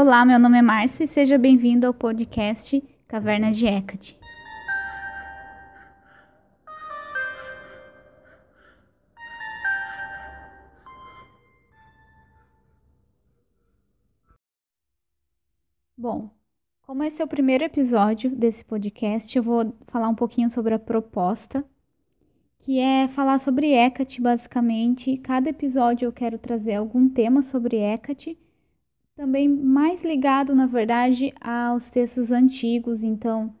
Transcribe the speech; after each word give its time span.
Olá, 0.00 0.24
meu 0.24 0.38
nome 0.38 0.56
é 0.56 0.62
Márcia 0.62 1.02
e 1.02 1.08
seja 1.08 1.36
bem-vindo 1.36 1.84
ao 1.84 1.92
podcast 1.92 2.80
Caverna 3.08 3.50
de 3.50 3.66
Hecate. 3.66 4.16
Bom, 15.96 16.30
como 16.82 17.02
esse 17.02 17.20
é 17.20 17.24
o 17.24 17.26
primeiro 17.26 17.64
episódio 17.64 18.30
desse 18.30 18.64
podcast, 18.64 19.36
eu 19.36 19.42
vou 19.42 19.76
falar 19.88 20.08
um 20.08 20.14
pouquinho 20.14 20.48
sobre 20.48 20.74
a 20.74 20.78
proposta, 20.78 21.64
que 22.60 22.78
é 22.78 23.08
falar 23.08 23.40
sobre 23.40 23.72
Hecate, 23.72 24.20
basicamente. 24.20 25.16
Cada 25.16 25.50
episódio 25.50 26.06
eu 26.06 26.12
quero 26.12 26.38
trazer 26.38 26.74
algum 26.74 27.08
tema 27.08 27.42
sobre 27.42 27.78
Hecate 27.78 28.38
também 29.18 29.48
mais 29.48 30.04
ligado, 30.04 30.54
na 30.54 30.66
verdade, 30.66 31.34
aos 31.40 31.90
textos 31.90 32.30
antigos. 32.30 33.02
Então, 33.02 33.52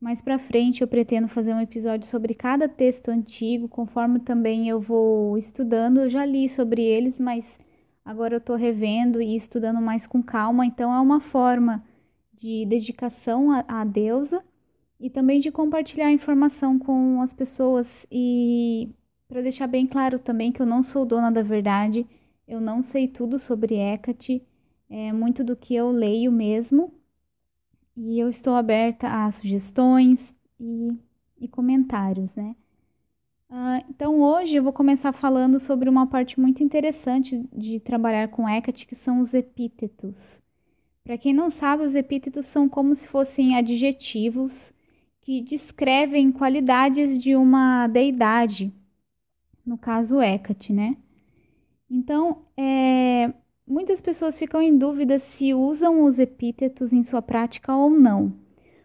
mais 0.00 0.20
para 0.20 0.36
frente 0.36 0.82
eu 0.82 0.88
pretendo 0.88 1.28
fazer 1.28 1.54
um 1.54 1.60
episódio 1.60 2.08
sobre 2.08 2.34
cada 2.34 2.68
texto 2.68 3.08
antigo, 3.10 3.68
conforme 3.68 4.18
também 4.18 4.68
eu 4.68 4.80
vou 4.80 5.38
estudando. 5.38 6.00
Eu 6.00 6.10
já 6.10 6.26
li 6.26 6.48
sobre 6.48 6.82
eles, 6.82 7.20
mas 7.20 7.56
agora 8.04 8.34
eu 8.34 8.38
estou 8.38 8.56
revendo 8.56 9.22
e 9.22 9.36
estudando 9.36 9.80
mais 9.80 10.08
com 10.08 10.20
calma. 10.20 10.66
Então, 10.66 10.92
é 10.92 10.98
uma 10.98 11.20
forma 11.20 11.84
de 12.32 12.66
dedicação 12.66 13.52
à, 13.52 13.84
deusa 13.84 14.42
e 14.98 15.08
também 15.08 15.38
de 15.38 15.52
compartilhar 15.52 16.10
informação 16.10 16.80
com 16.80 17.22
as 17.22 17.32
pessoas 17.32 18.04
e 18.10 18.90
para 19.28 19.40
deixar 19.40 19.68
bem 19.68 19.86
claro 19.86 20.18
também 20.18 20.50
que 20.50 20.60
eu 20.60 20.66
não 20.66 20.82
sou 20.82 21.06
dona 21.06 21.30
da 21.30 21.42
verdade, 21.42 22.04
eu 22.46 22.60
não 22.60 22.82
sei 22.82 23.06
tudo 23.06 23.38
sobre 23.38 23.76
Hecate 23.76 24.44
é 24.88 25.12
muito 25.12 25.42
do 25.44 25.56
que 25.56 25.74
eu 25.74 25.90
leio 25.90 26.30
mesmo. 26.30 26.92
E 27.96 28.18
eu 28.18 28.28
estou 28.28 28.54
aberta 28.54 29.08
a 29.08 29.30
sugestões 29.30 30.34
e, 30.60 30.92
e 31.40 31.48
comentários, 31.48 32.34
né? 32.34 32.54
Uh, 33.48 33.84
então 33.88 34.20
hoje 34.20 34.56
eu 34.56 34.62
vou 34.62 34.72
começar 34.72 35.12
falando 35.12 35.60
sobre 35.60 35.88
uma 35.88 36.06
parte 36.06 36.38
muito 36.38 36.62
interessante 36.62 37.48
de 37.54 37.78
trabalhar 37.78 38.28
com 38.28 38.48
Hecate, 38.48 38.86
que 38.86 38.94
são 38.94 39.20
os 39.20 39.32
epítetos. 39.34 40.42
Para 41.04 41.16
quem 41.16 41.32
não 41.32 41.50
sabe, 41.50 41.84
os 41.84 41.94
epítetos 41.94 42.46
são 42.46 42.68
como 42.68 42.94
se 42.94 43.06
fossem 43.06 43.56
adjetivos 43.56 44.74
que 45.20 45.40
descrevem 45.40 46.32
qualidades 46.32 47.18
de 47.18 47.36
uma 47.36 47.86
deidade, 47.86 48.72
no 49.64 49.78
caso 49.78 50.20
Hecate, 50.20 50.72
né? 50.72 50.96
Então, 51.88 52.42
é, 52.56 53.32
Muitas 53.66 54.00
pessoas 54.00 54.38
ficam 54.38 54.62
em 54.62 54.76
dúvida 54.78 55.18
se 55.18 55.52
usam 55.52 56.04
os 56.04 56.18
epítetos 56.18 56.92
em 56.92 57.02
sua 57.02 57.20
prática 57.20 57.74
ou 57.74 57.90
não, 57.90 58.32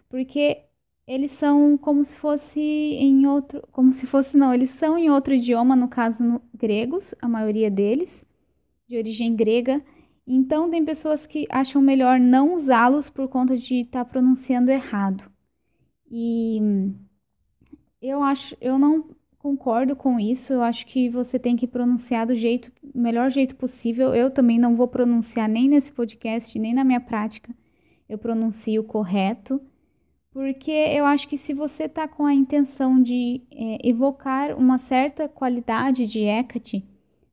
porque 0.10 0.64
eles 1.06 1.32
são 1.32 1.78
como 1.78 2.04
se 2.04 2.18
fosse 2.18 2.60
em 2.60 3.28
outro, 3.28 3.62
como 3.72 3.94
se 3.94 4.08
fosse 4.08 4.38
não, 4.38 4.54
eles 4.54 4.72
são 4.72 4.98
em 4.98 5.10
outro 5.10 5.34
idioma, 5.34 5.76
no 5.76 5.88
caso 5.88 6.24
no, 6.24 6.42
gregos, 6.56 7.14
a 7.22 7.28
maioria 7.28 7.70
deles, 7.70 8.24
de 8.88 8.98
origem 8.98 9.36
grega. 9.36 9.84
Então 10.26 10.70
tem 10.70 10.86
pessoas 10.86 11.28
que 11.28 11.48
acham 11.50 11.82
melhor 11.82 12.20
não 12.20 12.56
usá-los 12.56 13.10
por 13.10 13.28
conta 13.28 13.58
de 13.58 13.82
estar 13.82 14.06
tá 14.06 14.10
pronunciando 14.10 14.72
errado. 14.72 15.30
E 16.10 16.60
eu 18.02 18.24
acho, 18.24 18.56
eu 18.62 18.80
não 18.80 19.10
concordo 19.42 19.96
com 19.96 20.20
isso. 20.20 20.54
Eu 20.54 20.62
acho 20.62 20.86
que 20.86 21.10
você 21.10 21.40
tem 21.40 21.56
que 21.56 21.68
pronunciar 21.68 22.28
do 22.28 22.36
jeito, 22.36 22.72
melhor 22.94 23.32
jeito 23.32 23.56
possível. 23.56 24.14
Eu 24.14 24.30
também 24.30 24.60
não 24.60 24.76
vou 24.76 24.88
pronunciar 24.88 25.50
nem 25.50 25.68
nesse 25.68 25.92
podcast, 25.92 26.58
nem 26.60 26.74
na 26.74 26.84
minha 26.84 27.02
prática. 27.02 27.54
Eu 28.08 28.20
pronuncio 28.20 28.84
correto, 28.84 29.60
porque 30.32 30.72
eu 30.72 31.06
acho 31.06 31.28
que 31.28 31.38
se 31.38 31.54
você 31.54 31.86
está 31.86 32.08
com 32.08 32.26
a 32.26 32.34
intenção 32.34 33.02
de 33.02 33.42
é, 33.52 33.90
evocar 33.90 34.56
uma 34.58 34.78
certa 34.78 35.28
qualidade 35.28 36.06
de 36.06 36.20
Hecate, 36.20 36.86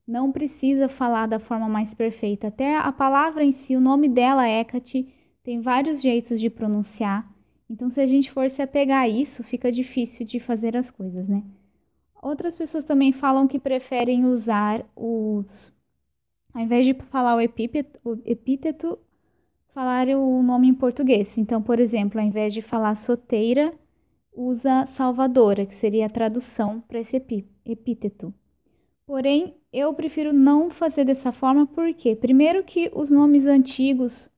não 0.07 0.33
precisa 0.33 0.89
falar 0.89 1.27
da 1.27 1.39
forma 1.39 1.69
mais 1.69 1.93
perfeita. 1.93 2.47
Até 2.49 2.79
a 2.79 2.91
palavra 2.91 3.45
em 3.45 3.53
si, 3.53 3.77
o 3.77 3.81
nome 3.81 4.09
dela, 4.09 4.49
Hecate, 4.49 5.07
tem 5.43 5.61
vários 5.61 6.01
jeitos 6.01 6.41
de 6.41 6.49
pronunciar. 6.49 7.31
Então, 7.69 7.91
se 7.91 8.01
a 8.01 8.07
gente 8.07 8.31
for 8.31 8.49
se 8.49 8.63
apegar 8.63 9.03
a 9.03 9.09
isso, 9.09 9.45
fica 9.45 9.71
difícil 9.71 10.25
de 10.25 10.41
fazer 10.41 10.75
as 10.75 10.91
coisas, 10.91 11.29
né? 11.29 11.43
Outras 12.23 12.55
pessoas 12.55 12.85
também 12.85 13.13
falam 13.13 13.47
que 13.47 13.59
preferem 13.59 14.25
usar 14.27 14.85
os. 14.97 15.73
Ao 16.53 16.61
invés 16.63 16.85
de 16.85 16.95
falar 16.95 17.37
o 17.37 17.41
epíteto, 17.41 17.99
o 18.05 18.19
epíteto 18.25 18.99
falar 19.73 20.09
o 20.09 20.43
nome 20.43 20.67
em 20.69 20.75
português. 20.75 21.39
Então, 21.39 21.63
por 21.63 21.79
exemplo, 21.79 22.21
ao 22.21 22.27
invés 22.27 22.53
de 22.53 22.61
falar 22.61 22.97
soteira, 22.97 23.73
usa 24.33 24.87
salvadora, 24.87 25.65
que 25.65 25.75
seria 25.75 26.07
a 26.07 26.11
tradução 26.11 26.81
para 26.81 26.99
esse 26.99 27.17
epíteto. 27.65 28.35
Porém, 29.07 29.55
eu 29.73 29.95
prefiro 29.95 30.33
não 30.33 30.69
fazer 30.69 31.05
dessa 31.05 31.33
forma 31.33 31.67
porque, 31.67 32.17
primeiro, 32.17 32.65
que 32.65 32.91
os 32.95 33.11
nomes 33.11 33.47
antigos, 33.47 34.29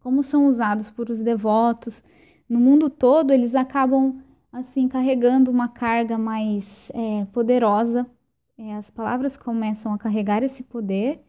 como 0.00 0.22
são 0.22 0.46
usados 0.46 0.88
por 0.88 1.10
os 1.10 1.20
devotos 1.20 2.02
no 2.48 2.60
mundo 2.60 2.88
todo, 2.88 3.32
eles 3.32 3.54
acabam 3.54 4.22
assim 4.54 4.86
carregando 4.86 5.50
uma 5.50 5.68
carga 5.68 6.16
mais 6.16 6.90
é, 6.94 7.24
poderosa. 7.32 8.06
É, 8.56 8.74
as 8.76 8.88
palavras 8.88 9.36
começam 9.36 9.92
a 9.92 9.98
carregar 9.98 10.44
esse 10.44 10.62
poder 10.62 11.20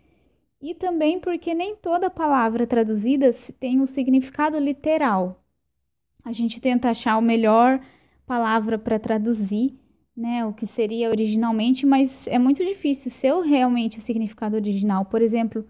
e 0.62 0.76
também 0.76 1.20
porque 1.20 1.54
nem 1.54 1.76
toda 1.76 2.10
palavra 2.10 2.68
traduzida 2.68 3.32
tem 3.60 3.80
o 3.80 3.84
um 3.84 3.88
significado 3.88 4.60
literal. 4.60 5.44
A 6.24 6.32
gente 6.32 6.62
tenta 6.62 6.90
achar 6.90 7.14
a 7.14 7.22
melhor 7.22 7.80
palavra 8.28 8.78
para 8.78 9.00
traduzir, 9.00 9.74
né, 10.16 10.46
o 10.46 10.54
que 10.54 10.66
seria 10.66 11.10
originalmente, 11.10 11.86
mas 11.86 12.28
é 12.28 12.40
muito 12.40 12.64
difícil 12.64 13.12
ser 13.12 13.34
realmente 13.42 13.98
o 13.98 14.02
significado 14.02 14.56
original. 14.56 15.06
Por 15.06 15.22
exemplo, 15.22 15.66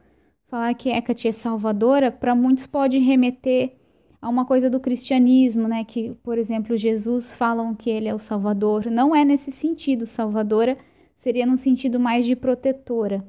falar 0.46 0.74
que 0.74 0.90
Hecate 0.90 1.30
é 1.30 1.32
salvadora, 1.32 2.12
para 2.12 2.36
muitos 2.36 2.68
pode 2.68 2.98
remeter 3.00 3.76
a 4.26 4.30
uma 4.30 4.44
coisa 4.44 4.72
do 4.72 4.80
cristianismo, 4.80 5.68
né? 5.68 5.86
Que, 5.86 6.16
por 6.24 6.40
exemplo, 6.40 6.76
Jesus 6.76 7.36
falam 7.36 7.76
que 7.76 7.92
ele 7.92 8.08
é 8.08 8.16
o 8.16 8.18
Salvador. 8.18 8.88
Não 8.88 9.16
é 9.16 9.24
nesse 9.24 9.52
sentido, 9.52 10.08
salvadora 10.08 10.80
seria 11.16 11.46
no 11.46 11.60
sentido 11.60 12.00
mais 12.00 12.26
de 12.26 12.36
protetora. 12.36 13.24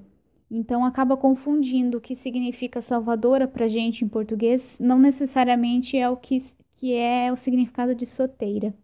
Então 0.50 0.86
acaba 0.86 1.14
confundindo 1.14 1.98
o 1.98 2.00
que 2.00 2.16
significa 2.16 2.80
salvadora 2.80 3.46
para 3.46 3.68
gente 3.68 4.06
em 4.06 4.08
português, 4.08 4.78
não 4.80 4.98
necessariamente 4.98 5.98
é 5.98 6.08
o 6.08 6.16
que, 6.16 6.38
que 6.74 6.94
é 6.94 7.30
o 7.30 7.36
significado 7.36 7.94
de 7.94 8.06
soteira. 8.06 8.74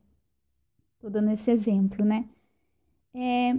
Estou 0.96 1.08
dando 1.10 1.30
esse 1.30 1.50
exemplo, 1.50 2.04
né? 2.04 2.28
É, 3.14 3.58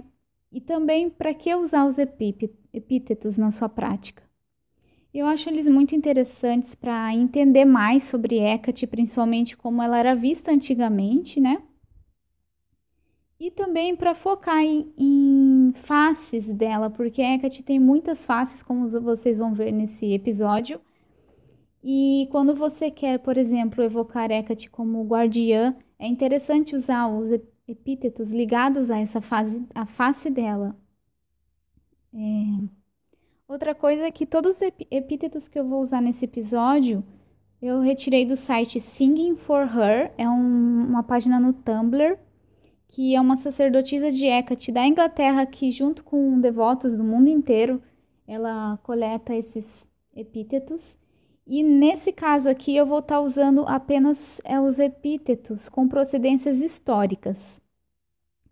e 0.52 0.60
também 0.60 1.10
para 1.10 1.34
que 1.34 1.52
usar 1.56 1.86
os 1.86 1.98
epítetos 1.98 3.36
na 3.36 3.50
sua 3.50 3.68
prática? 3.68 4.22
Eu 5.14 5.26
acho 5.26 5.48
eles 5.48 5.68
muito 5.68 5.94
interessantes 5.94 6.74
para 6.74 7.14
entender 7.14 7.64
mais 7.64 8.02
sobre 8.02 8.40
Hecate, 8.40 8.84
principalmente 8.84 9.56
como 9.56 9.80
ela 9.80 9.96
era 9.96 10.16
vista 10.16 10.50
antigamente, 10.50 11.40
né? 11.40 11.62
E 13.38 13.48
também 13.48 13.94
para 13.94 14.12
focar 14.12 14.58
em, 14.64 14.92
em, 14.98 15.72
faces 15.74 16.52
dela, 16.52 16.90
porque 16.90 17.22
Hecate 17.22 17.62
tem 17.62 17.78
muitas 17.78 18.26
faces, 18.26 18.60
como 18.60 18.88
vocês 18.88 19.38
vão 19.38 19.54
ver 19.54 19.70
nesse 19.70 20.12
episódio. 20.12 20.80
E 21.80 22.26
quando 22.32 22.52
você 22.54 22.90
quer, 22.90 23.20
por 23.20 23.36
exemplo, 23.36 23.84
evocar 23.84 24.32
Hecate 24.32 24.68
como 24.68 25.06
guardiã, 25.06 25.76
é 25.96 26.08
interessante 26.08 26.74
usar 26.74 27.06
os 27.06 27.30
epítetos 27.68 28.32
ligados 28.32 28.90
a 28.90 28.98
essa 28.98 29.20
fase, 29.20 29.64
a 29.74 29.86
face 29.86 30.28
dela. 30.28 30.76
É... 32.12 32.83
Outra 33.46 33.74
coisa 33.74 34.04
é 34.04 34.10
que 34.10 34.24
todos 34.24 34.56
os 34.56 34.62
epítetos 34.90 35.48
que 35.48 35.58
eu 35.58 35.68
vou 35.68 35.82
usar 35.82 36.00
nesse 36.00 36.24
episódio 36.24 37.04
eu 37.60 37.80
retirei 37.80 38.26
do 38.26 38.36
site 38.36 38.78
Singing 38.78 39.36
for 39.36 39.62
Her, 39.62 40.12
é 40.18 40.28
um, 40.28 40.86
uma 40.86 41.02
página 41.02 41.40
no 41.40 41.52
Tumblr, 41.52 42.18
que 42.88 43.14
é 43.14 43.20
uma 43.20 43.36
sacerdotisa 43.38 44.12
de 44.12 44.26
Hecate 44.26 44.70
da 44.70 44.86
Inglaterra 44.86 45.46
que, 45.46 45.70
junto 45.70 46.04
com 46.04 46.38
devotos 46.40 46.98
do 46.98 47.04
mundo 47.04 47.28
inteiro, 47.28 47.82
ela 48.26 48.78
coleta 48.82 49.34
esses 49.34 49.86
epítetos. 50.14 50.96
E 51.46 51.62
nesse 51.62 52.12
caso 52.12 52.48
aqui 52.48 52.76
eu 52.76 52.86
vou 52.86 52.98
estar 52.98 53.16
tá 53.16 53.20
usando 53.20 53.64
apenas 53.66 54.40
é, 54.44 54.60
os 54.60 54.78
epítetos 54.78 55.68
com 55.68 55.88
procedências 55.88 56.60
históricas. 56.60 57.60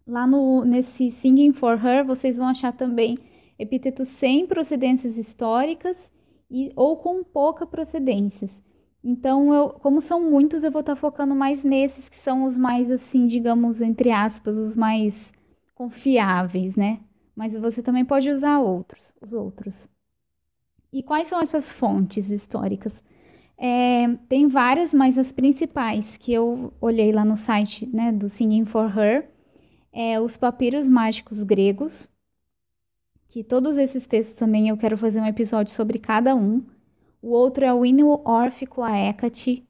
Lá 0.06 0.26
no, 0.26 0.64
nesse 0.64 1.10
Singing 1.10 1.52
for 1.52 1.74
Her 1.82 2.04
vocês 2.04 2.36
vão 2.36 2.48
achar 2.48 2.72
também 2.72 3.18
epítetos 3.62 4.08
sem 4.08 4.46
procedências 4.46 5.16
históricas 5.16 6.10
e, 6.50 6.72
ou 6.76 6.96
com 6.96 7.22
pouca 7.24 7.66
procedências. 7.66 8.60
Então, 9.04 9.52
eu, 9.52 9.70
como 9.70 10.00
são 10.00 10.20
muitos, 10.30 10.62
eu 10.62 10.70
vou 10.70 10.80
estar 10.80 10.94
tá 10.94 11.00
focando 11.00 11.34
mais 11.34 11.64
nesses 11.64 12.08
que 12.08 12.16
são 12.16 12.44
os 12.44 12.56
mais, 12.56 12.90
assim, 12.90 13.26
digamos, 13.26 13.80
entre 13.80 14.10
aspas, 14.10 14.56
os 14.56 14.76
mais 14.76 15.32
confiáveis, 15.74 16.76
né? 16.76 17.00
Mas 17.34 17.54
você 17.54 17.82
também 17.82 18.04
pode 18.04 18.30
usar 18.30 18.60
outros, 18.60 19.12
os 19.20 19.32
outros. 19.32 19.88
E 20.92 21.02
quais 21.02 21.26
são 21.26 21.40
essas 21.40 21.72
fontes 21.72 22.30
históricas? 22.30 23.02
É, 23.56 24.08
tem 24.28 24.46
várias, 24.46 24.92
mas 24.92 25.16
as 25.16 25.32
principais 25.32 26.16
que 26.16 26.32
eu 26.32 26.72
olhei 26.80 27.12
lá 27.12 27.24
no 27.24 27.36
site 27.36 27.86
né, 27.86 28.12
do 28.12 28.28
Singing 28.28 28.64
for 28.64 28.96
Her 28.96 29.28
é 29.92 30.20
os 30.20 30.36
papiros 30.36 30.88
mágicos 30.88 31.42
gregos, 31.42 32.08
que 33.32 33.42
todos 33.42 33.78
esses 33.78 34.06
textos 34.06 34.38
também 34.38 34.68
eu 34.68 34.76
quero 34.76 34.94
fazer 34.98 35.18
um 35.18 35.26
episódio 35.26 35.72
sobre 35.72 35.98
cada 35.98 36.36
um. 36.36 36.62
O 37.22 37.30
outro 37.30 37.64
é 37.64 37.72
o 37.72 37.82
hino 37.82 38.20
órfico 38.26 38.82
a 38.82 38.90
Hecate. 38.94 39.66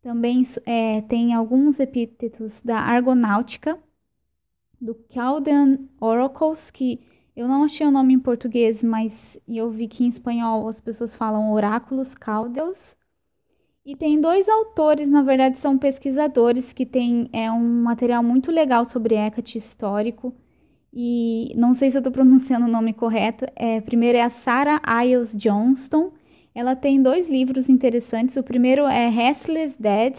Também 0.00 0.44
é, 0.64 1.00
tem 1.00 1.34
alguns 1.34 1.80
epítetos 1.80 2.62
da 2.62 2.78
Argonáutica, 2.78 3.76
do 4.80 4.96
Chaldean 5.12 5.80
Oracles, 6.00 6.70
que 6.70 7.00
eu 7.34 7.48
não 7.48 7.64
achei 7.64 7.84
o 7.84 7.90
nome 7.90 8.14
em 8.14 8.18
português, 8.20 8.84
mas 8.84 9.36
eu 9.48 9.72
vi 9.72 9.88
que 9.88 10.04
em 10.04 10.08
espanhol 10.08 10.68
as 10.68 10.80
pessoas 10.80 11.16
falam 11.16 11.50
oráculos 11.50 12.14
caldeus. 12.14 12.96
E 13.84 13.96
tem 13.96 14.20
dois 14.20 14.48
autores, 14.48 15.10
na 15.10 15.22
verdade 15.22 15.58
são 15.58 15.76
pesquisadores, 15.76 16.72
que 16.72 16.86
têm 16.86 17.28
é, 17.32 17.50
um 17.50 17.82
material 17.82 18.22
muito 18.22 18.52
legal 18.52 18.84
sobre 18.84 19.16
Hecate 19.16 19.58
histórico. 19.58 20.32
E 20.92 21.52
não 21.56 21.74
sei 21.74 21.90
se 21.90 21.96
eu 21.96 22.00
estou 22.00 22.12
pronunciando 22.12 22.66
o 22.66 22.70
nome 22.70 22.92
correto. 22.92 23.46
É, 23.56 23.80
primeiro 23.80 24.18
é 24.18 24.22
a 24.22 24.30
Sarah 24.30 24.80
Iles 25.04 25.36
Johnston. 25.36 26.12
Ela 26.54 26.74
tem 26.74 27.02
dois 27.02 27.28
livros 27.28 27.68
interessantes. 27.68 28.36
O 28.36 28.42
primeiro 28.42 28.86
é 28.86 29.08
Restless 29.08 29.80
Dead. 29.80 30.16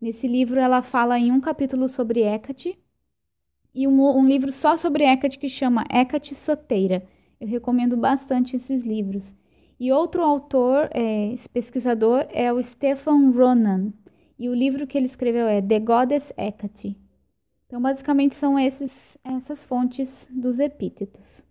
Nesse 0.00 0.26
livro 0.26 0.60
ela 0.60 0.82
fala 0.82 1.18
em 1.18 1.32
um 1.32 1.40
capítulo 1.40 1.88
sobre 1.88 2.22
Hecate 2.22 2.78
e 3.74 3.88
um, 3.88 4.00
um 4.16 4.26
livro 4.26 4.52
só 4.52 4.76
sobre 4.76 5.04
Hecate 5.04 5.38
que 5.38 5.48
chama 5.48 5.84
Hecate 5.90 6.34
Soteira. 6.34 7.02
Eu 7.40 7.48
recomendo 7.48 7.96
bastante 7.96 8.54
esses 8.54 8.84
livros. 8.84 9.34
E 9.78 9.90
outro 9.90 10.22
autor, 10.22 10.88
é, 10.92 11.32
esse 11.32 11.48
pesquisador, 11.48 12.26
é 12.30 12.52
o 12.52 12.62
Stefan 12.62 13.30
Ronan. 13.30 13.92
E 14.38 14.48
o 14.48 14.54
livro 14.54 14.86
que 14.86 14.96
ele 14.96 15.06
escreveu 15.06 15.46
é 15.46 15.60
The 15.60 15.80
Goddess 15.80 16.32
Hecate. 16.36 16.96
Então, 17.74 17.82
basicamente, 17.82 18.36
são 18.36 18.56
esses, 18.56 19.18
essas 19.24 19.66
fontes 19.66 20.28
dos 20.30 20.60
epítetos. 20.60 21.44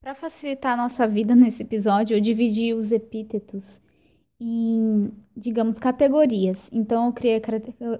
Para 0.00 0.12
facilitar 0.12 0.72
a 0.72 0.76
nossa 0.76 1.06
vida 1.06 1.36
nesse 1.38 1.62
episódio, 1.62 2.16
eu 2.16 2.20
dividi 2.20 2.74
os 2.74 2.90
epítetos 2.90 3.80
em, 4.40 5.12
digamos, 5.36 5.78
categorias. 5.78 6.68
Então, 6.72 7.06
eu 7.06 7.12
criei 7.12 7.40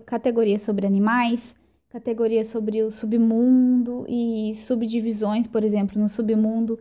categorias 0.04 0.62
sobre 0.62 0.84
animais, 0.84 1.54
categoria 1.88 2.44
sobre 2.44 2.82
o 2.82 2.90
submundo 2.90 4.04
e 4.08 4.56
subdivisões, 4.56 5.46
por 5.46 5.62
exemplo, 5.62 6.02
no 6.02 6.08
submundo, 6.08 6.80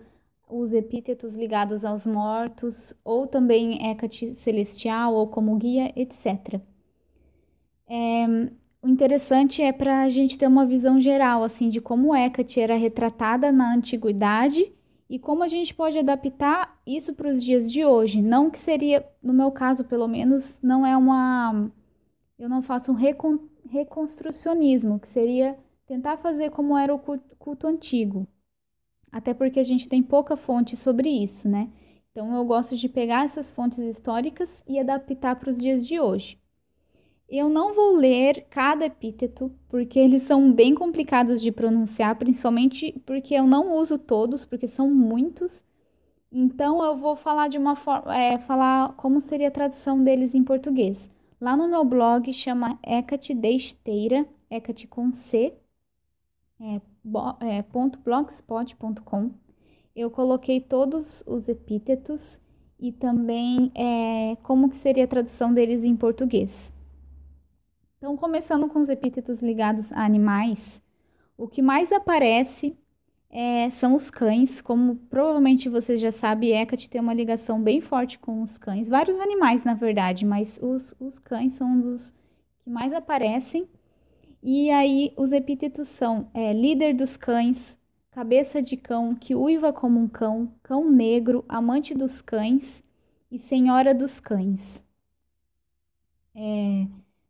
os 0.50 0.74
epítetos 0.74 1.36
ligados 1.36 1.86
aos 1.86 2.08
mortos, 2.08 2.92
ou 3.06 3.28
também 3.28 3.88
Hecate 3.88 4.34
celestial, 4.34 5.14
ou 5.14 5.28
como 5.28 5.56
guia, 5.58 5.94
etc. 5.96 6.60
É, 7.88 8.26
o 8.84 8.88
interessante 8.90 9.62
é 9.62 9.72
para 9.72 10.02
a 10.04 10.10
gente 10.10 10.38
ter 10.38 10.46
uma 10.46 10.66
visão 10.66 11.00
geral, 11.00 11.42
assim, 11.42 11.70
de 11.70 11.80
como 11.80 12.14
Hecate 12.14 12.60
era 12.60 12.76
retratada 12.76 13.50
na 13.50 13.74
antiguidade 13.74 14.74
e 15.10 15.18
como 15.18 15.42
a 15.42 15.48
gente 15.48 15.74
pode 15.74 15.98
adaptar 15.98 16.82
isso 16.86 17.14
para 17.14 17.30
os 17.30 17.42
dias 17.42 17.72
de 17.72 17.86
hoje. 17.86 18.22
Não 18.22 18.50
que 18.52 18.60
seria, 18.60 19.08
no 19.22 19.34
meu 19.34 19.50
caso, 19.52 19.86
pelo 19.86 20.06
menos, 20.06 20.60
não 20.62 20.86
é 20.86 20.98
uma. 20.98 21.72
Eu 22.38 22.50
não 22.50 22.62
faço 22.62 22.92
um 22.92 22.96
recon 22.96 23.40
reconstrucionismo, 23.70 25.00
que 25.00 25.08
seria 25.08 25.58
tentar 25.88 26.18
fazer 26.18 26.52
como 26.52 26.78
era 26.78 26.94
o 26.94 27.00
culto 27.00 27.68
antigo. 27.68 28.28
Até 29.12 29.34
porque 29.34 29.62
a 29.62 29.64
gente 29.64 29.88
tem 29.88 30.04
pouca 30.04 30.36
fonte 30.36 30.76
sobre 30.76 31.10
isso, 31.10 31.48
né? 31.48 31.70
Então 32.12 32.36
eu 32.36 32.44
gosto 32.46 32.76
de 32.76 32.90
pegar 32.90 33.24
essas 33.26 33.52
fontes 33.52 33.80
históricas 33.80 34.62
e 34.68 34.78
adaptar 34.78 35.38
para 35.38 35.50
os 35.50 35.58
dias 35.58 35.88
de 35.88 36.00
hoje. 36.02 36.43
Eu 37.36 37.50
não 37.50 37.74
vou 37.74 37.96
ler 37.96 38.46
cada 38.48 38.86
epíteto, 38.86 39.52
porque 39.68 39.98
eles 39.98 40.22
são 40.22 40.54
bem 40.54 40.76
complicados 40.76 41.42
de 41.42 41.52
pronunciar, 41.52 42.16
principalmente 42.16 43.02
porque 43.08 43.34
eu 43.34 43.48
não 43.48 43.76
uso 43.76 43.98
todos, 43.98 44.46
porque 44.46 44.68
são 44.68 44.94
muitos. 44.94 45.64
Então 46.32 46.84
eu 46.84 46.96
vou 46.96 47.16
falar 47.16 47.48
de 47.48 47.58
uma 47.58 47.76
forma, 47.76 48.16
é, 48.16 48.38
falar 48.38 48.94
como 48.98 49.20
seria 49.20 49.48
a 49.48 49.52
tradução 49.52 50.04
deles 50.04 50.36
em 50.36 50.44
português. 50.44 51.10
Lá 51.42 51.58
no 51.58 51.68
meu 51.68 51.84
blog 51.84 52.32
chama 52.32 52.78
Hecate 52.86 53.34
de 53.34 54.28
Hecate 54.52 54.86
com 54.86 55.12
C, 55.12 55.56
é, 56.62 56.76
é, 56.76 57.66
.blogspot.com. 58.06 59.32
Eu 59.96 60.12
coloquei 60.12 60.62
todos 60.62 61.24
os 61.26 61.50
epítetos 61.50 62.40
e 62.80 62.92
também 62.92 63.72
é, 63.74 64.38
como 64.44 64.70
que 64.70 64.78
seria 64.78 65.06
a 65.06 65.08
tradução 65.08 65.52
deles 65.52 65.84
em 65.84 65.96
português. 65.96 66.72
Então, 68.04 68.18
começando 68.18 68.68
com 68.68 68.82
os 68.82 68.90
epítetos 68.90 69.42
ligados 69.42 69.90
a 69.94 70.04
animais, 70.04 70.82
o 71.38 71.48
que 71.48 71.62
mais 71.62 71.90
aparece 71.90 72.78
é, 73.30 73.70
são 73.70 73.96
os 73.96 74.12
cães. 74.12 74.60
Como 74.60 74.98
provavelmente 75.10 75.70
vocês 75.70 76.02
já 76.02 76.12
sabem, 76.12 76.52
Hecate 76.52 76.90
tem 76.90 77.00
uma 77.00 77.14
ligação 77.14 77.64
bem 77.64 77.80
forte 77.80 78.20
com 78.20 78.44
os 78.44 78.58
cães. 78.58 78.90
Vários 78.90 79.18
animais, 79.20 79.64
na 79.64 79.74
verdade, 79.74 80.26
mas 80.26 80.60
os, 80.62 80.94
os 81.00 81.18
cães 81.18 81.54
são 81.54 81.66
um 81.66 81.80
dos 81.80 82.14
que 82.60 82.70
mais 82.70 82.92
aparecem. 82.92 83.70
E 84.44 84.70
aí 84.70 85.14
os 85.16 85.32
epítetos 85.32 85.88
são 85.88 86.30
é, 86.34 86.52
líder 86.52 86.94
dos 86.94 87.16
cães, 87.16 87.78
cabeça 88.12 88.62
de 88.62 88.76
cão, 88.76 89.16
que 89.16 89.34
uiva 89.34 89.72
como 89.72 89.98
um 89.98 90.10
cão, 90.10 90.52
cão 90.62 90.92
negro, 90.92 91.46
amante 91.48 91.96
dos 91.96 92.22
cães 92.22 92.84
e 93.32 93.40
senhora 93.40 93.96
dos 93.96 94.20
cães. 94.20 94.84
É, 96.36 96.86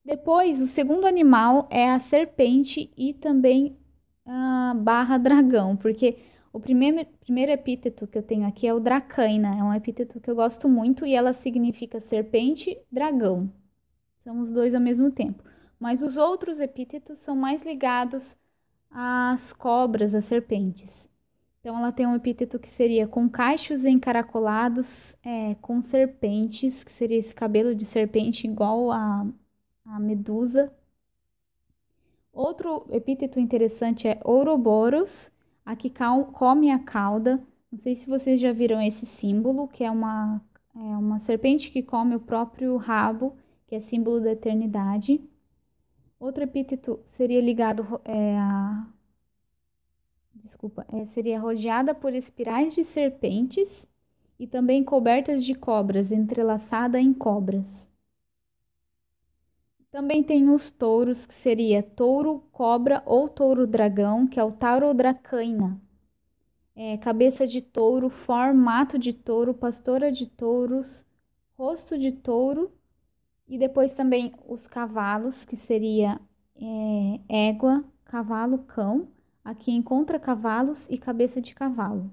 depois, 0.05 0.61
o 0.61 0.67
segundo 0.67 1.05
animal 1.05 1.67
é 1.69 1.89
a 1.89 1.99
serpente 1.99 2.91
e 2.97 3.13
também 3.13 3.77
uh, 4.25 4.75
barra 4.75 5.17
dragão, 5.17 5.77
porque 5.77 6.17
o 6.51 6.59
primeiro, 6.59 7.05
primeiro 7.21 7.51
epíteto 7.51 8.05
que 8.05 8.17
eu 8.17 8.23
tenho 8.23 8.45
aqui 8.45 8.67
é 8.67 8.73
o 8.73 8.79
Dracaina, 8.79 9.57
é 9.57 9.63
um 9.63 9.73
epíteto 9.73 10.19
que 10.19 10.29
eu 10.29 10.35
gosto 10.35 10.69
muito 10.69 11.05
e 11.05 11.15
ela 11.15 11.33
significa 11.33 11.99
serpente, 11.99 12.77
dragão. 12.91 13.51
São 14.19 14.39
os 14.39 14.51
dois 14.51 14.75
ao 14.75 14.81
mesmo 14.81 15.09
tempo. 15.11 15.43
Mas 15.79 16.01
os 16.01 16.15
outros 16.15 16.59
epítetos 16.59 17.19
são 17.19 17.35
mais 17.35 17.63
ligados 17.63 18.37
às 18.91 19.51
cobras, 19.51 20.13
às 20.13 20.25
serpentes. 20.25 21.09
Então, 21.59 21.77
ela 21.77 21.91
tem 21.91 22.05
um 22.05 22.15
epíteto 22.15 22.59
que 22.59 22.67
seria 22.69 23.07
com 23.07 23.29
cachos 23.29 23.85
encaracolados, 23.85 25.15
é, 25.23 25.55
com 25.55 25.81
serpentes, 25.81 26.83
que 26.83 26.91
seria 26.91 27.17
esse 27.17 27.33
cabelo 27.33 27.73
de 27.73 27.85
serpente 27.85 28.45
igual 28.45 28.91
a, 28.91 29.25
a 29.85 29.99
medusa, 29.99 30.73
Outro 32.33 32.87
epíteto 32.89 33.39
interessante 33.39 34.07
é 34.07 34.19
Ouroboros, 34.23 35.31
a 35.63 35.75
que 35.75 35.93
come 36.33 36.71
a 36.71 36.79
cauda. 36.79 37.39
Não 37.71 37.77
sei 37.77 37.93
se 37.93 38.07
vocês 38.07 38.41
já 38.41 38.51
viram 38.51 38.81
esse 38.81 39.05
símbolo, 39.05 39.67
que 39.67 39.83
é 39.83 39.91
uma, 39.91 40.41
é 40.75 40.97
uma 40.97 41.19
serpente 41.19 41.69
que 41.69 41.83
come 41.83 42.15
o 42.15 42.19
próprio 42.19 42.75
rabo, 42.77 43.37
que 43.67 43.75
é 43.75 43.79
símbolo 43.79 44.19
da 44.19 44.31
eternidade. 44.31 45.21
Outro 46.19 46.43
epíteto 46.43 46.99
seria 47.07 47.39
ligado 47.39 48.01
é, 48.03 48.37
a. 48.37 48.87
Desculpa, 50.33 50.85
é, 50.91 51.05
seria 51.05 51.39
rodeada 51.39 51.93
por 51.93 52.13
espirais 52.13 52.73
de 52.73 52.83
serpentes 52.83 53.85
e 54.39 54.47
também 54.47 54.83
cobertas 54.83 55.43
de 55.45 55.53
cobras, 55.53 56.11
entrelaçada 56.11 56.99
em 56.99 57.13
cobras. 57.13 57.87
Também 59.93 60.23
tem 60.23 60.49
os 60.49 60.71
touros, 60.71 61.27
que 61.27 61.35
seria 61.35 61.83
touro, 61.83 62.43
cobra 62.51 63.03
ou 63.05 63.29
touro 63.29 63.67
dragão, 63.67 64.25
que 64.25 64.39
é 64.39 64.43
o 64.43 64.51
taurodracaina. 64.51 65.79
É, 66.75 66.97
cabeça 66.97 67.45
de 67.45 67.61
touro, 67.61 68.09
formato 68.09 68.97
de 68.97 69.13
touro, 69.13 69.53
pastora 69.53 70.11
de 70.11 70.25
touros, 70.25 71.05
rosto 71.55 71.95
de 71.95 72.11
touro. 72.11 72.71
E 73.47 73.55
depois 73.55 73.93
também 73.93 74.33
os 74.47 74.65
cavalos, 74.65 75.45
que 75.45 75.55
seria 75.55 76.19
é, 76.55 77.49
égua, 77.49 77.85
cavalo, 78.03 78.63
cão. 78.63 79.09
Aqui 79.45 79.71
encontra 79.71 80.19
cavalos 80.19 80.87
e 80.89 80.97
cabeça 80.97 81.39
de 81.39 81.53
cavalo. 81.53 82.11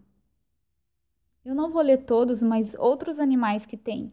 Eu 1.43 1.55
não 1.55 1.71
vou 1.71 1.81
ler 1.81 2.05
todos, 2.05 2.43
mas 2.43 2.75
outros 2.75 3.19
animais 3.19 3.65
que 3.65 3.79
tem 3.79 4.13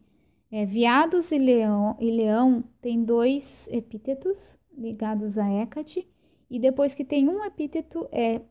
é, 0.52 0.66
viados 0.66 1.32
e 1.32 1.38
leão, 1.38 1.98
e 2.00 2.10
leão 2.10 2.64
tem 2.82 3.04
dois 3.04 3.68
epítetos 3.70 4.58
ligados 4.78 5.38
a 5.38 5.50
Hecate, 5.52 6.08
e 6.50 6.60
depois 6.60 6.94
que 6.94 7.04
tem 7.04 7.28
um 7.28 7.44
epíteto 7.44 8.08
é, 8.12 8.42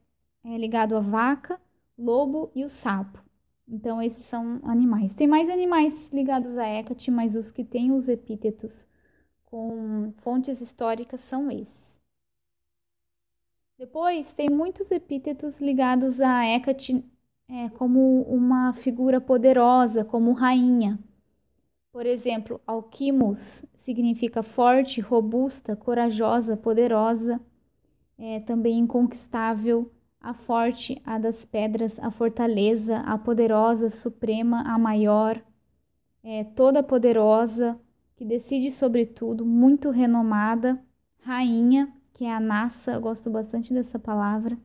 é 0.44 0.58
ligado 0.58 0.96
a 0.96 1.00
vaca, 1.00 1.60
lobo 1.96 2.50
e 2.54 2.64
o 2.64 2.70
sapo. 2.70 3.24
Então, 3.68 4.00
esses 4.00 4.24
são 4.24 4.60
animais. 4.62 5.14
Tem 5.14 5.26
mais 5.26 5.48
animais 5.48 6.08
ligados 6.12 6.56
a 6.56 6.68
Hecate, 6.68 7.10
mas 7.10 7.34
os 7.34 7.50
que 7.50 7.64
têm 7.64 7.90
os 7.92 8.08
epítetos 8.08 8.86
com 9.46 10.12
fontes 10.18 10.60
históricas 10.60 11.20
são 11.22 11.50
esses. 11.50 11.98
Depois, 13.78 14.32
tem 14.34 14.48
muitos 14.48 14.90
epítetos 14.90 15.60
ligados 15.60 16.20
a 16.20 16.46
Hecate 16.46 17.04
é, 17.48 17.68
como 17.70 18.22
uma 18.22 18.72
figura 18.74 19.20
poderosa, 19.20 20.04
como 20.04 20.32
rainha. 20.32 20.98
Por 21.96 22.04
exemplo, 22.04 22.60
alquimos 22.66 23.64
significa 23.74 24.42
forte, 24.42 25.00
robusta, 25.00 25.74
corajosa, 25.74 26.54
poderosa, 26.54 27.40
é, 28.18 28.38
também 28.40 28.80
inconquistável, 28.80 29.90
a 30.20 30.34
forte, 30.34 31.00
a 31.06 31.18
das 31.18 31.46
pedras, 31.46 31.98
a 31.98 32.10
fortaleza, 32.10 32.98
a 32.98 33.16
poderosa, 33.16 33.88
suprema, 33.88 34.60
a 34.70 34.78
maior, 34.78 35.42
é, 36.22 36.44
toda 36.44 36.82
poderosa, 36.82 37.80
que 38.14 38.26
decide 38.26 38.70
sobre 38.70 39.06
tudo, 39.06 39.46
muito 39.46 39.88
renomada, 39.88 40.78
rainha, 41.22 41.90
que 42.12 42.26
é 42.26 42.30
a 42.30 42.38
Nassa, 42.38 42.98
gosto 42.98 43.30
bastante 43.30 43.72
dessa 43.72 43.98
palavra. 43.98 44.58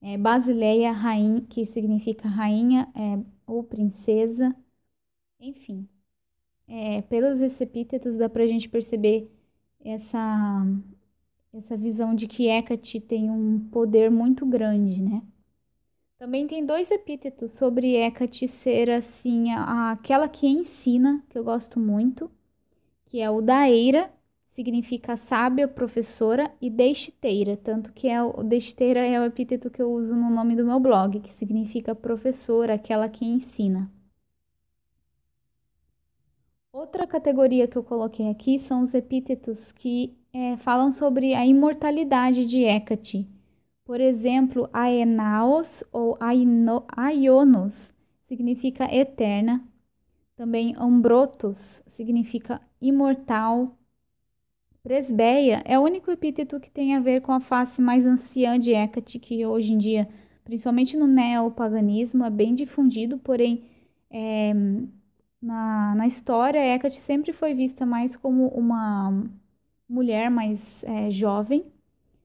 É, 0.00 0.16
Basileia, 0.16 0.92
rainha, 0.92 1.40
que 1.40 1.66
significa 1.66 2.28
rainha 2.28 2.88
é, 2.94 3.18
ou 3.44 3.64
princesa. 3.64 4.54
Enfim, 5.46 5.86
é, 6.66 7.02
pelos 7.02 7.60
epítetos 7.60 8.16
dá 8.16 8.30
para 8.30 8.44
a 8.44 8.46
gente 8.46 8.66
perceber 8.66 9.30
essa, 9.84 10.66
essa 11.52 11.76
visão 11.76 12.14
de 12.14 12.26
que 12.26 12.48
Hecate 12.48 12.98
tem 12.98 13.30
um 13.30 13.60
poder 13.70 14.10
muito 14.10 14.46
grande, 14.46 15.02
né? 15.02 15.22
Também 16.18 16.46
tem 16.46 16.64
dois 16.64 16.90
epítetos 16.90 17.52
sobre 17.52 17.94
Hecate 17.94 18.48
ser 18.48 18.88
assim, 18.88 19.52
a, 19.52 19.92
aquela 19.92 20.30
que 20.30 20.46
ensina, 20.46 21.22
que 21.28 21.36
eu 21.36 21.44
gosto 21.44 21.78
muito, 21.78 22.30
que 23.04 23.20
é 23.20 23.28
o 23.28 23.42
daeira, 23.42 24.10
significa 24.48 25.14
sábia, 25.14 25.68
professora, 25.68 26.50
e 26.58 26.70
deixiteira, 26.70 27.54
tanto 27.54 27.92
que 27.92 28.08
é 28.08 28.22
o 28.22 28.42
deixiteira 28.42 29.00
é 29.00 29.20
o 29.20 29.24
epíteto 29.24 29.68
que 29.68 29.82
eu 29.82 29.92
uso 29.92 30.16
no 30.16 30.30
nome 30.30 30.56
do 30.56 30.64
meu 30.64 30.80
blog, 30.80 31.20
que 31.20 31.30
significa 31.30 31.94
professora, 31.94 32.72
aquela 32.72 33.10
que 33.10 33.26
ensina. 33.26 33.92
Outra 36.74 37.06
categoria 37.06 37.68
que 37.68 37.78
eu 37.78 37.84
coloquei 37.84 38.28
aqui 38.28 38.58
são 38.58 38.82
os 38.82 38.94
epítetos 38.94 39.70
que 39.70 40.18
é, 40.32 40.56
falam 40.56 40.90
sobre 40.90 41.32
a 41.32 41.46
imortalidade 41.46 42.44
de 42.46 42.64
Hecate. 42.64 43.28
Por 43.84 44.00
exemplo, 44.00 44.68
Aenaos 44.72 45.84
ou 45.92 46.18
Aionos 46.96 47.92
significa 48.24 48.92
eterna. 48.92 49.64
Também 50.34 50.74
Ambrotos 50.76 51.80
significa 51.86 52.60
imortal. 52.80 53.78
Presbeia 54.82 55.62
é 55.64 55.78
o 55.78 55.82
único 55.82 56.10
epíteto 56.10 56.58
que 56.58 56.72
tem 56.72 56.96
a 56.96 57.00
ver 57.00 57.20
com 57.20 57.30
a 57.30 57.38
face 57.38 57.80
mais 57.80 58.04
anciã 58.04 58.58
de 58.58 58.72
Hecate, 58.72 59.20
que 59.20 59.46
hoje 59.46 59.72
em 59.72 59.78
dia, 59.78 60.08
principalmente 60.42 60.96
no 60.96 61.06
neopaganismo, 61.06 62.24
é 62.24 62.30
bem 62.30 62.52
difundido, 62.52 63.16
porém 63.16 63.62
é, 64.10 64.52
na, 65.44 65.94
na 65.94 66.06
história, 66.06 66.58
Hecate 66.58 66.98
sempre 66.98 67.32
foi 67.32 67.52
vista 67.54 67.84
mais 67.84 68.16
como 68.16 68.48
uma 68.48 69.28
mulher 69.86 70.30
mais 70.30 70.82
é, 70.84 71.10
jovem, 71.10 71.70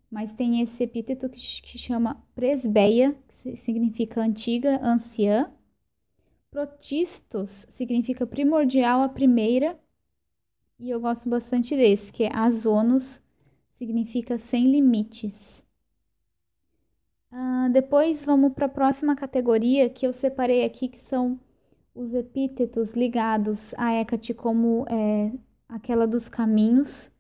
mas 0.09 0.33
tem 0.33 0.61
esse 0.61 0.83
epíteto 0.83 1.27
que, 1.29 1.39
que 1.61 1.77
chama 1.77 2.15
presbeia, 2.33 3.15
que 3.27 3.57
significa 3.57 4.21
antiga, 4.21 4.79
anciã. 4.81 5.51
Protistos 6.49 7.65
significa 7.69 8.25
primordial, 8.25 9.01
a 9.03 9.09
primeira, 9.09 9.77
e 10.79 10.89
eu 10.89 11.01
gosto 11.01 11.27
bastante 11.27 11.75
desse, 11.75 12.13
que 12.13 12.23
é 12.23 12.33
azonos, 12.33 13.21
significa 13.71 14.39
sem 14.39 14.71
limites. 14.71 15.61
Uh, 17.31 17.69
depois 17.71 18.25
vamos 18.25 18.53
para 18.53 18.65
a 18.65 18.69
próxima 18.69 19.15
categoria 19.15 19.89
que 19.89 20.07
eu 20.07 20.13
separei 20.13 20.63
aqui, 20.65 20.88
que 20.88 20.99
são 21.01 21.39
os 21.93 22.13
epítetos 22.13 22.93
ligados 22.93 23.74
a 23.77 23.93
Hecate 23.93 24.34
como 24.34 24.86
é, 24.89 25.31
aquela 25.67 26.08
dos 26.08 26.29
caminhos, 26.29 27.12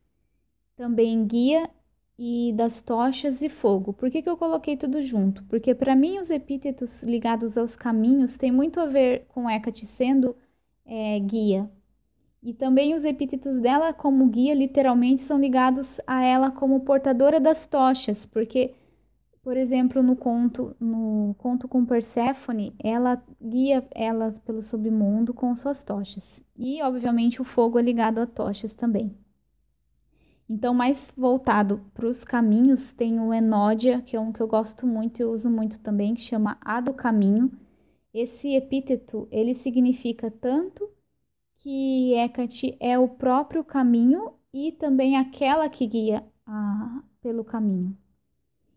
também 0.75 1.25
guia 1.25 1.69
e 2.17 2.53
das 2.53 2.81
tochas 2.81 3.41
e 3.41 3.49
fogo. 3.49 3.93
Por 3.93 4.09
que, 4.11 4.21
que 4.21 4.29
eu 4.29 4.37
coloquei 4.37 4.75
tudo 4.75 5.01
junto? 5.01 5.43
Porque 5.45 5.73
para 5.73 5.95
mim 5.95 6.19
os 6.19 6.29
epítetos 6.29 7.01
ligados 7.03 7.57
aos 7.57 7.75
caminhos 7.75 8.37
têm 8.37 8.51
muito 8.51 8.79
a 8.79 8.85
ver 8.85 9.25
com 9.29 9.49
Hecate 9.49 9.85
sendo 9.85 10.35
é, 10.85 11.19
guia. 11.19 11.69
E 12.41 12.53
também 12.53 12.95
os 12.95 13.03
epítetos 13.03 13.59
dela 13.59 13.93
como 13.93 14.27
guia 14.27 14.53
literalmente 14.53 15.21
são 15.21 15.39
ligados 15.39 15.99
a 16.07 16.23
ela 16.23 16.51
como 16.51 16.81
portadora 16.81 17.39
das 17.39 17.67
tochas, 17.67 18.25
porque 18.25 18.73
por 19.49 19.57
exemplo, 19.57 20.03
no 20.03 20.15
conto, 20.15 20.75
no 20.79 21.33
conto 21.39 21.67
com 21.67 21.83
Perséfone, 21.83 22.75
ela 22.77 23.19
guia 23.41 23.83
elas 23.95 24.37
pelo 24.37 24.61
submundo 24.61 25.33
com 25.33 25.55
suas 25.55 25.83
tochas. 25.83 26.39
E, 26.55 26.83
obviamente, 26.83 27.41
o 27.41 27.43
fogo 27.43 27.79
é 27.79 27.81
ligado 27.81 28.19
a 28.19 28.27
tochas 28.27 28.75
também. 28.75 29.11
Então, 30.47 30.71
mais 30.71 31.11
voltado 31.17 31.83
para 31.95 32.05
os 32.05 32.23
caminhos, 32.23 32.91
tem 32.91 33.19
o 33.19 33.33
Enódia, 33.33 34.03
que 34.03 34.15
é 34.15 34.19
um 34.19 34.31
que 34.31 34.39
eu 34.39 34.47
gosto 34.47 34.85
muito 34.85 35.19
e 35.19 35.25
uso 35.25 35.49
muito 35.49 35.79
também, 35.79 36.13
que 36.13 36.21
chama 36.21 36.55
A 36.61 36.79
do 36.79 36.93
Caminho. 36.93 37.51
Esse 38.13 38.49
epíteto, 38.49 39.27
ele 39.31 39.55
significa 39.55 40.29
tanto 40.29 40.87
que 41.57 42.13
Hecate 42.13 42.77
é 42.79 42.99
o 42.99 43.07
próprio 43.07 43.63
caminho 43.63 44.31
e 44.53 44.73
também 44.73 45.17
aquela 45.17 45.67
que 45.67 45.87
guia 45.87 46.23
a, 46.45 47.01
pelo 47.19 47.43
caminho. 47.43 47.97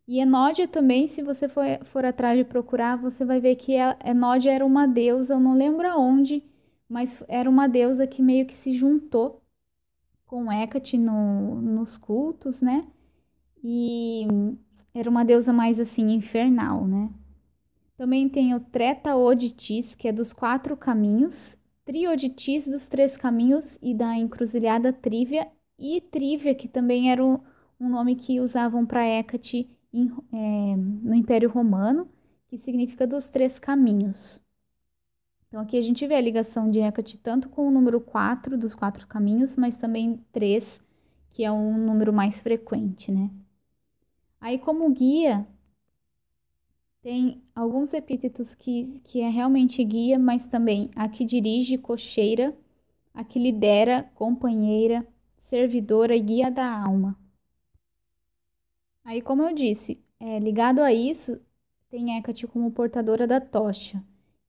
E 0.07 0.19
Enódia 0.21 0.67
também, 0.69 1.07
se 1.07 1.23
você 1.23 1.49
for, 1.49 1.65
for 1.85 2.05
atrás 2.05 2.37
de 2.39 2.45
procurar, 2.45 2.97
você 2.97 3.25
vai 3.25 3.41
ver 3.41 3.57
que 3.57 3.75
Enódia 4.05 4.51
era 4.53 4.65
uma 4.67 4.87
deusa, 4.87 5.35
eu 5.35 5.41
não 5.41 5.55
lembro 5.55 5.89
aonde, 5.89 6.43
mas 6.89 7.23
era 7.29 7.49
uma 7.49 7.69
deusa 7.69 8.07
que 8.07 8.23
meio 8.23 8.47
que 8.47 8.55
se 8.55 8.73
juntou 8.73 9.43
com 10.27 10.53
Hecate 10.53 10.99
no, 10.99 11.61
nos 11.63 11.99
cultos, 11.99 12.61
né? 12.63 12.87
E 13.65 14.27
era 14.95 15.11
uma 15.11 15.25
deusa 15.25 15.53
mais 15.53 15.81
assim 15.81 16.11
infernal, 16.13 16.87
né? 16.87 17.11
Também 17.97 18.29
tem 18.29 18.55
o 18.55 18.61
Treta-Oditis, 18.61 19.95
que 19.95 20.09
é 20.09 20.13
dos 20.13 20.33
quatro 20.33 20.77
caminhos, 20.77 21.57
Trioditis 21.85 22.69
dos 22.69 22.89
três 22.89 23.17
caminhos 23.17 23.79
e 23.83 23.95
da 23.95 24.17
encruzilhada 24.17 24.93
Trívia, 24.93 25.51
e 25.79 26.01
Trívia, 26.01 26.55
que 26.55 26.69
também 26.69 27.11
era 27.11 27.25
um, 27.25 27.39
um 27.81 27.89
nome 27.89 28.17
que 28.17 28.41
usavam 28.41 28.87
para 28.87 29.05
Hecate 29.07 29.69
em, 29.93 30.11
é, 30.33 30.77
no 30.77 31.15
Império 31.15 31.51
Romano, 31.51 32.09
que 32.49 32.59
significa 32.59 33.07
dos 33.07 33.29
três 33.29 33.59
caminhos. 33.59 34.41
Então 35.49 35.61
aqui 35.61 35.77
a 35.79 35.83
gente 35.83 36.07
vê 36.07 36.15
a 36.15 36.21
ligação 36.21 36.71
de 36.71 36.81
Hecate 36.81 37.19
tanto 37.19 37.49
com 37.49 37.69
o 37.69 37.71
número 37.71 38.01
4 38.01 38.57
dos 38.59 38.75
quatro 38.75 39.07
caminhos, 39.07 39.55
mas 39.55 39.77
também 39.77 40.17
3, 40.33 40.83
que 41.31 41.45
é 41.45 41.53
um 41.53 41.77
número 41.79 42.13
mais 42.13 42.41
frequente, 42.41 43.13
né? 43.13 43.31
Aí 44.41 44.59
como 44.59 44.91
guia, 44.93 45.47
tem 47.03 47.43
alguns 47.55 47.93
epítetos 47.93 48.55
que, 48.55 49.01
que 49.05 49.21
é 49.21 49.29
realmente 49.29 49.83
guia, 49.85 50.19
mas 50.19 50.47
também 50.49 50.91
a 50.97 51.09
que 51.09 51.25
dirige, 51.25 51.79
cocheira, 51.79 52.57
a 53.15 53.25
que 53.25 53.39
lidera, 53.39 54.11
companheira, 54.15 55.07
servidora 55.39 56.17
e 56.17 56.21
guia 56.21 56.51
da 56.51 56.67
alma. 56.69 57.17
Aí, 59.05 59.21
como 59.21 59.43
eu 59.43 59.55
disse, 59.55 60.03
é, 60.21 60.39
ligado 60.39 60.81
a 60.81 60.93
isso, 60.93 61.41
tem 61.91 62.17
Hecate 62.19 62.47
como 62.47 62.71
portadora 62.73 63.27
da 63.27 63.41
tocha, 63.41 64.03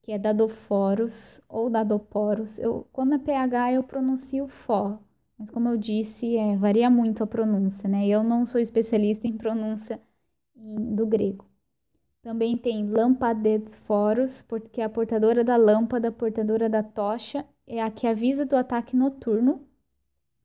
que 0.04 0.12
é 0.12 0.18
Dadoforos 0.20 1.42
ou 1.50 1.70
Dadoporos. 1.70 2.60
Eu, 2.60 2.88
quando 2.92 3.16
é 3.16 3.18
PH, 3.20 3.74
eu 3.74 3.84
pronuncio 3.84 4.48
Fó, 4.48 5.00
mas 5.38 5.50
como 5.50 5.70
eu 5.70 5.78
disse, 5.78 6.38
é, 6.38 6.56
varia 6.58 6.90
muito 6.90 7.24
a 7.24 7.28
pronúncia, 7.28 7.88
né? 7.90 8.08
Eu 8.08 8.24
não 8.24 8.46
sou 8.46 8.62
especialista 8.62 9.28
em 9.28 9.38
pronúncia 9.38 10.00
em, 10.56 10.96
do 10.96 11.06
grego. 11.08 11.46
Também 12.24 12.58
tem 12.58 12.90
Lampadeforos, 12.90 14.44
porque 14.44 14.82
é 14.82 14.86
a 14.86 14.90
portadora 14.90 15.44
da 15.44 15.58
lâmpada, 15.58 16.12
portadora 16.12 16.70
da 16.70 16.84
tocha, 16.84 17.46
é 17.68 17.82
a 17.84 17.92
que 17.92 18.08
avisa 18.08 18.46
do 18.46 18.56
ataque 18.58 18.96
noturno. 18.98 19.68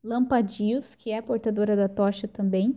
Lampadios, 0.04 0.94
que 0.96 1.10
é 1.12 1.18
a 1.18 1.24
portadora 1.24 1.76
da 1.76 1.88
tocha 1.88 2.28
também. 2.28 2.76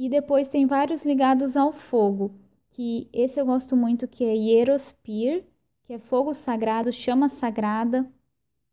E 0.00 0.08
depois 0.08 0.48
tem 0.48 0.66
vários 0.66 1.04
ligados 1.04 1.58
ao 1.58 1.74
fogo, 1.74 2.34
que 2.70 3.06
esse 3.12 3.38
eu 3.38 3.44
gosto 3.44 3.76
muito, 3.76 4.08
que 4.08 4.24
é 4.24 4.34
Hierospir, 4.34 5.44
que 5.84 5.92
é 5.92 5.98
fogo 5.98 6.32
sagrado, 6.32 6.90
chama 6.90 7.28
sagrada. 7.28 8.10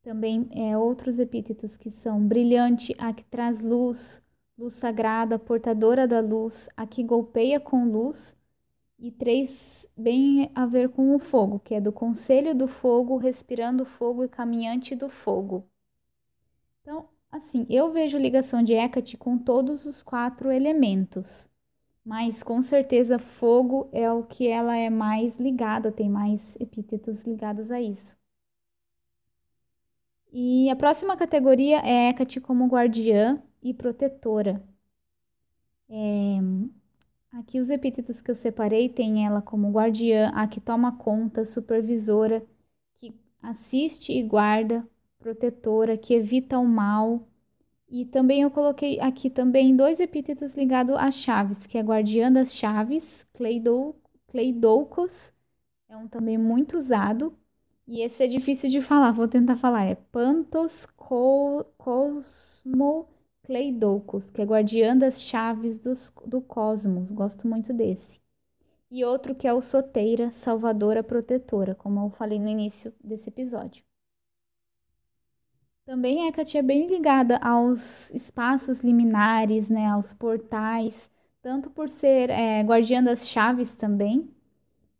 Também 0.01 0.47
é 0.51 0.77
outros 0.77 1.19
epítetos 1.19 1.75
que 1.75 1.91
são 1.91 2.25
brilhante, 2.25 2.95
a 2.97 3.11
que 3.11 3.25
traz 3.25 3.59
luz, 3.59 4.23
luz 4.57 4.75
sagrada, 4.75 5.37
portadora 5.37 6.07
da 6.07 6.21
luz, 6.21 6.69
a 6.77 6.87
que 6.87 7.03
golpeia 7.03 7.59
com 7.59 7.83
luz. 7.91 8.33
E 8.97 9.11
três 9.11 9.85
bem 9.97 10.49
a 10.55 10.65
ver 10.65 10.87
com 10.87 11.13
o 11.13 11.19
fogo, 11.19 11.59
que 11.59 11.75
é 11.75 11.81
do 11.81 11.91
conselho 11.91 12.55
do 12.55 12.69
fogo, 12.69 13.17
respirando 13.17 13.83
fogo 13.83 14.23
e 14.23 14.29
caminhante 14.29 14.95
do 14.95 15.09
fogo. 15.09 15.67
Assim, 17.31 17.65
eu 17.69 17.89
vejo 17.91 18.17
ligação 18.17 18.61
de 18.63 18.73
Hecate 18.73 19.15
com 19.17 19.37
todos 19.37 19.85
os 19.85 20.03
quatro 20.03 20.51
elementos, 20.51 21.47
mas 22.05 22.43
com 22.43 22.61
certeza 22.61 23.19
fogo 23.19 23.89
é 23.93 24.11
o 24.11 24.23
que 24.23 24.47
ela 24.47 24.75
é 24.77 24.89
mais 24.89 25.37
ligada, 25.37 25.91
tem 25.91 26.09
mais 26.09 26.55
epítetos 26.59 27.23
ligados 27.23 27.71
a 27.71 27.81
isso. 27.81 28.17
E 30.31 30.69
a 30.69 30.75
próxima 30.75 31.17
categoria 31.17 31.79
é 31.79 32.09
Hecate 32.09 32.39
como 32.39 32.67
guardiã 32.67 33.41
e 33.61 33.73
protetora. 33.73 34.63
É, 35.89 36.37
aqui 37.31 37.59
os 37.59 37.69
epítetos 37.69 38.21
que 38.21 38.31
eu 38.31 38.35
separei 38.35 38.89
tem 38.89 39.25
ela 39.25 39.41
como 39.41 39.71
guardiã, 39.71 40.29
a 40.33 40.47
que 40.47 40.59
toma 40.59 40.97
conta, 40.97 41.45
supervisora, 41.45 42.45
que 42.99 43.13
assiste 43.41 44.11
e 44.11 44.23
guarda, 44.23 44.87
protetora, 45.19 45.97
que 45.97 46.13
evita 46.13 46.59
o 46.59 46.65
mal. 46.65 47.27
E 47.89 48.05
também 48.05 48.41
eu 48.41 48.51
coloquei 48.51 48.99
aqui 48.99 49.29
também 49.29 49.75
dois 49.75 49.99
epítetos 49.99 50.55
ligados 50.55 50.95
às 50.97 51.15
chaves, 51.15 51.65
que 51.67 51.77
é 51.77 51.81
guardiã 51.81 52.31
das 52.31 52.53
chaves, 52.53 53.25
Cleidou, 53.33 53.95
Cleidoucos, 54.27 55.33
é 55.89 55.95
um 55.97 56.07
também 56.07 56.37
muito 56.37 56.77
usado. 56.77 57.33
E 57.87 58.01
esse 58.01 58.23
é 58.23 58.27
difícil 58.27 58.69
de 58.69 58.81
falar, 58.81 59.11
vou 59.11 59.27
tentar 59.27 59.55
falar. 59.57 59.85
É 59.85 59.95
Pantos 59.95 60.85
Cosmo 61.77 63.07
Cleidoucos, 63.43 64.29
que 64.29 64.41
é 64.41 64.45
guardiã 64.45 64.97
das 64.97 65.21
chaves 65.21 65.79
dos, 65.79 66.11
do 66.25 66.41
cosmos. 66.41 67.11
Gosto 67.11 67.47
muito 67.47 67.73
desse. 67.73 68.19
E 68.91 69.05
outro 69.05 69.33
que 69.35 69.47
é 69.47 69.53
o 69.53 69.61
Soteira, 69.61 70.33
salvadora 70.33 71.01
protetora, 71.03 71.73
como 71.75 72.01
eu 72.05 72.09
falei 72.11 72.37
no 72.39 72.49
início 72.49 72.93
desse 73.03 73.29
episódio. 73.29 73.86
Também 75.87 76.27
Hecate 76.27 76.57
é 76.57 76.61
bem 76.61 76.85
ligada 76.85 77.37
aos 77.37 78.11
espaços 78.11 78.81
liminares, 78.81 79.69
né, 79.69 79.87
aos 79.87 80.11
portais, 80.13 81.09
tanto 81.41 81.69
por 81.69 81.87
ser 81.87 82.29
é, 82.29 82.61
guardiã 82.61 83.01
das 83.01 83.25
chaves 83.25 83.73
também, 83.77 84.29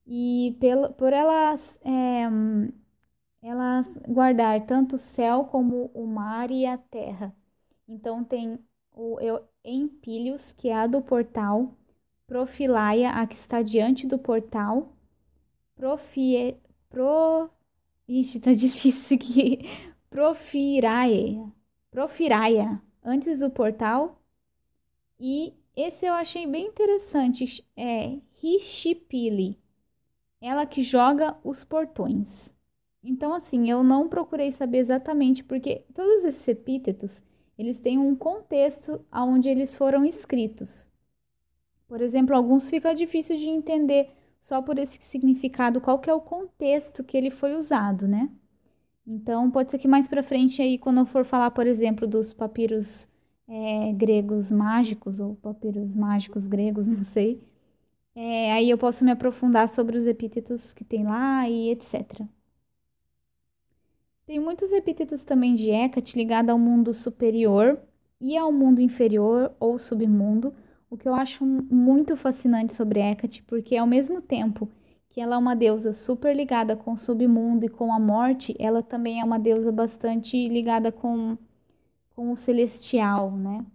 e 0.07 0.55
pelo, 0.61 0.93
por 0.93 1.13
elas, 1.13 1.77
é, 1.83 2.23
elas 3.41 3.85
guardar 4.07 4.65
tanto 4.65 4.95
o 4.95 4.99
céu 4.99 5.43
como 5.45 5.91
o 5.93 6.07
mar 6.07 6.51
e 6.51 6.65
a 6.65 6.77
terra. 6.77 7.35
Então 7.87 8.23
tem 8.23 8.57
o 8.93 9.19
Empílios, 9.65 10.53
que 10.53 10.69
é 10.69 10.75
a 10.75 10.87
do 10.87 11.01
portal, 11.01 11.75
Profilaia, 12.27 13.09
a 13.11 13.27
que 13.27 13.35
está 13.35 13.61
diante 13.61 14.07
do 14.07 14.17
portal, 14.17 14.93
Profie, 15.75 16.57
Pro... 16.89 17.49
Ixi, 18.07 18.39
tá 18.39 18.53
difícil 18.55 19.17
aqui. 19.17 19.59
Profiraia, 20.09 21.51
Profiraia, 21.91 22.81
antes 23.03 23.39
do 23.39 23.49
portal. 23.49 24.21
E 25.19 25.53
esse 25.75 26.05
eu 26.05 26.13
achei 26.13 26.47
bem 26.47 26.67
interessante, 26.67 27.65
é 27.75 28.17
Rishipili, 28.41 29.59
ela 30.41 30.65
que 30.65 30.81
joga 30.81 31.37
os 31.43 31.63
portões. 31.63 32.53
Então, 33.03 33.33
assim, 33.33 33.69
eu 33.69 33.83
não 33.83 34.07
procurei 34.07 34.51
saber 34.51 34.79
exatamente 34.79 35.43
porque 35.43 35.85
todos 35.93 36.25
esses 36.25 36.47
epítetos, 36.47 37.21
eles 37.57 37.79
têm 37.79 37.97
um 37.97 38.15
contexto 38.15 39.03
aonde 39.11 39.49
eles 39.49 39.75
foram 39.75 40.05
escritos. 40.05 40.87
Por 41.87 42.01
exemplo, 42.01 42.35
alguns 42.35 42.69
fica 42.69 42.93
difícil 42.93 43.37
de 43.37 43.47
entender 43.47 44.09
só 44.43 44.61
por 44.61 44.77
esse 44.77 44.97
significado, 45.01 45.81
qual 45.81 45.99
que 45.99 46.09
é 46.09 46.13
o 46.13 46.21
contexto 46.21 47.03
que 47.03 47.17
ele 47.17 47.29
foi 47.29 47.55
usado, 47.55 48.07
né? 48.07 48.29
Então, 49.07 49.49
pode 49.49 49.71
ser 49.71 49.79
que 49.79 49.87
mais 49.87 50.07
para 50.07 50.21
frente 50.21 50.61
aí, 50.61 50.77
quando 50.77 50.99
eu 50.99 51.05
for 51.05 51.25
falar, 51.25 51.51
por 51.51 51.65
exemplo, 51.65 52.05
dos 52.05 52.33
papiros 52.33 53.07
é, 53.47 53.93
gregos 53.93 54.51
mágicos, 54.51 55.19
ou 55.21 55.35
papiros 55.35 55.95
mágicos 55.95 56.45
gregos, 56.45 56.87
não 56.89 57.03
sei, 57.03 57.41
é, 58.15 58.51
aí 58.53 58.69
eu 58.69 58.77
posso 58.77 59.05
me 59.05 59.11
aprofundar 59.11 59.69
sobre 59.69 59.97
os 59.97 60.07
epítetos 60.07 60.73
que 60.73 60.83
tem 60.83 61.05
lá 61.05 61.49
e 61.49 61.71
etc. 61.71 62.27
Tem 64.25 64.39
muitos 64.39 64.71
epítetos 64.73 65.23
também 65.23 65.55
de 65.55 65.69
Hecate 65.69 66.17
ligado 66.17 66.49
ao 66.49 66.59
mundo 66.59 66.93
superior 66.93 67.79
e 68.19 68.35
ao 68.37 68.51
mundo 68.51 68.81
inferior 68.81 69.53
ou 69.59 69.79
submundo, 69.79 70.53
o 70.89 70.97
que 70.97 71.07
eu 71.07 71.15
acho 71.15 71.45
muito 71.45 72.15
fascinante 72.17 72.73
sobre 72.73 72.99
Hecate, 72.99 73.43
porque 73.43 73.77
ao 73.77 73.87
mesmo 73.87 74.21
tempo 74.21 74.69
que 75.17 75.21
ela 75.21 75.33
é 75.33 75.37
uma 75.39 75.55
deusa 75.55 75.93
super 75.93 76.35
ligada 76.35 76.75
com 76.75 76.93
o 76.93 76.97
submundo 76.97 77.65
e 77.65 77.69
com 77.69 77.91
a 77.91 77.99
morte, 77.99 78.55
ela 78.59 78.83
também 78.83 79.19
é 79.19 79.23
uma 79.23 79.39
deusa 79.39 79.71
bastante 79.71 80.47
ligada 80.47 80.91
com, 80.91 81.35
com 82.15 82.31
o 82.31 82.37
celestial, 82.37 83.31
né? 83.31 83.65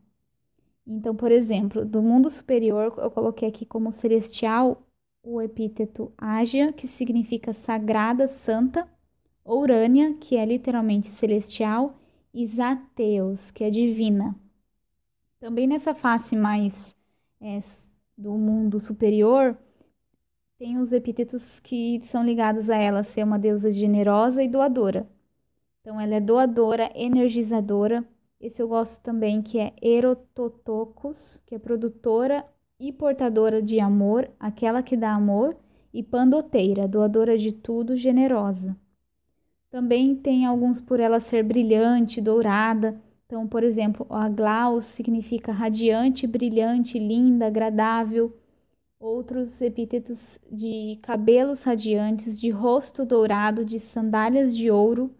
Então, 0.87 1.17
por 1.17 1.33
exemplo, 1.33 1.85
do 1.85 2.01
mundo 2.01 2.31
superior, 2.31 2.95
eu 2.97 3.11
coloquei 3.11 3.49
aqui 3.49 3.67
como 3.67 3.93
celestial 3.93 4.87
o 5.21 5.43
epíteto 5.43 6.13
Ágia, 6.17 6.73
que 6.73 6.87
significa 6.87 7.53
sagrada, 7.53 8.29
santa, 8.29 8.89
Urânia, 9.45 10.15
que 10.21 10.37
é 10.37 10.45
literalmente 10.45 11.11
celestial, 11.11 11.97
e 12.33 12.47
Zateus, 12.47 13.51
que 13.51 13.65
é 13.65 13.71
divina. 13.71 14.33
Também 15.41 15.67
nessa 15.67 15.93
face 15.93 16.37
mais 16.37 16.95
é, 17.41 17.59
do 18.17 18.31
mundo 18.35 18.79
superior, 18.79 19.59
tem 20.63 20.79
os 20.79 20.93
epítetos 20.93 21.59
que 21.59 22.01
são 22.05 22.25
ligados 22.25 22.71
a 22.71 22.77
ela 22.77 23.03
ser 23.03 23.25
uma 23.25 23.37
deusa 23.37 23.69
generosa 23.73 24.45
e 24.45 24.49
doadora. 24.49 25.09
Então, 25.81 26.01
ela 26.01 26.15
é 26.15 26.21
doadora, 26.21 26.89
energizadora, 26.95 28.05
esse 28.41 28.63
eu 28.63 28.69
gosto 28.69 29.03
também, 29.03 29.43
que 29.43 29.59
é 29.59 29.73
Erototocos, 29.83 31.43
que 31.45 31.57
é 31.57 31.59
produtora 31.59 32.45
e 32.79 32.93
portadora 32.93 33.61
de 33.61 33.81
amor, 33.81 34.31
aquela 34.39 34.85
que 34.85 34.97
dá 34.97 35.13
amor, 35.13 35.57
e 35.93 36.01
Pandoteira, 36.01 36.87
doadora 36.87 37.37
de 37.37 37.51
tudo, 37.51 37.97
generosa. 37.97 38.77
Também 39.69 40.15
tem 40.15 40.47
alguns 40.47 40.81
por 40.81 41.01
ela 41.01 41.19
ser 41.19 41.43
brilhante, 41.43 42.21
dourada. 42.21 43.03
Então, 43.27 43.49
por 43.49 43.65
exemplo, 43.65 44.07
a 44.09 44.29
Glaus 44.29 44.85
significa 44.85 45.51
radiante, 45.51 46.25
brilhante, 46.25 47.01
linda, 47.01 47.49
agradável. 47.49 48.33
Outros 49.03 49.61
epítetos 49.61 50.39
de 50.51 50.99
cabelos 51.03 51.63
radiantes, 51.63 52.41
de 52.41 52.49
rosto 52.51 53.05
dourado, 53.05 53.67
de 53.67 53.79
sandálias 53.79 54.57
de 54.57 54.71
ouro, 54.71 55.15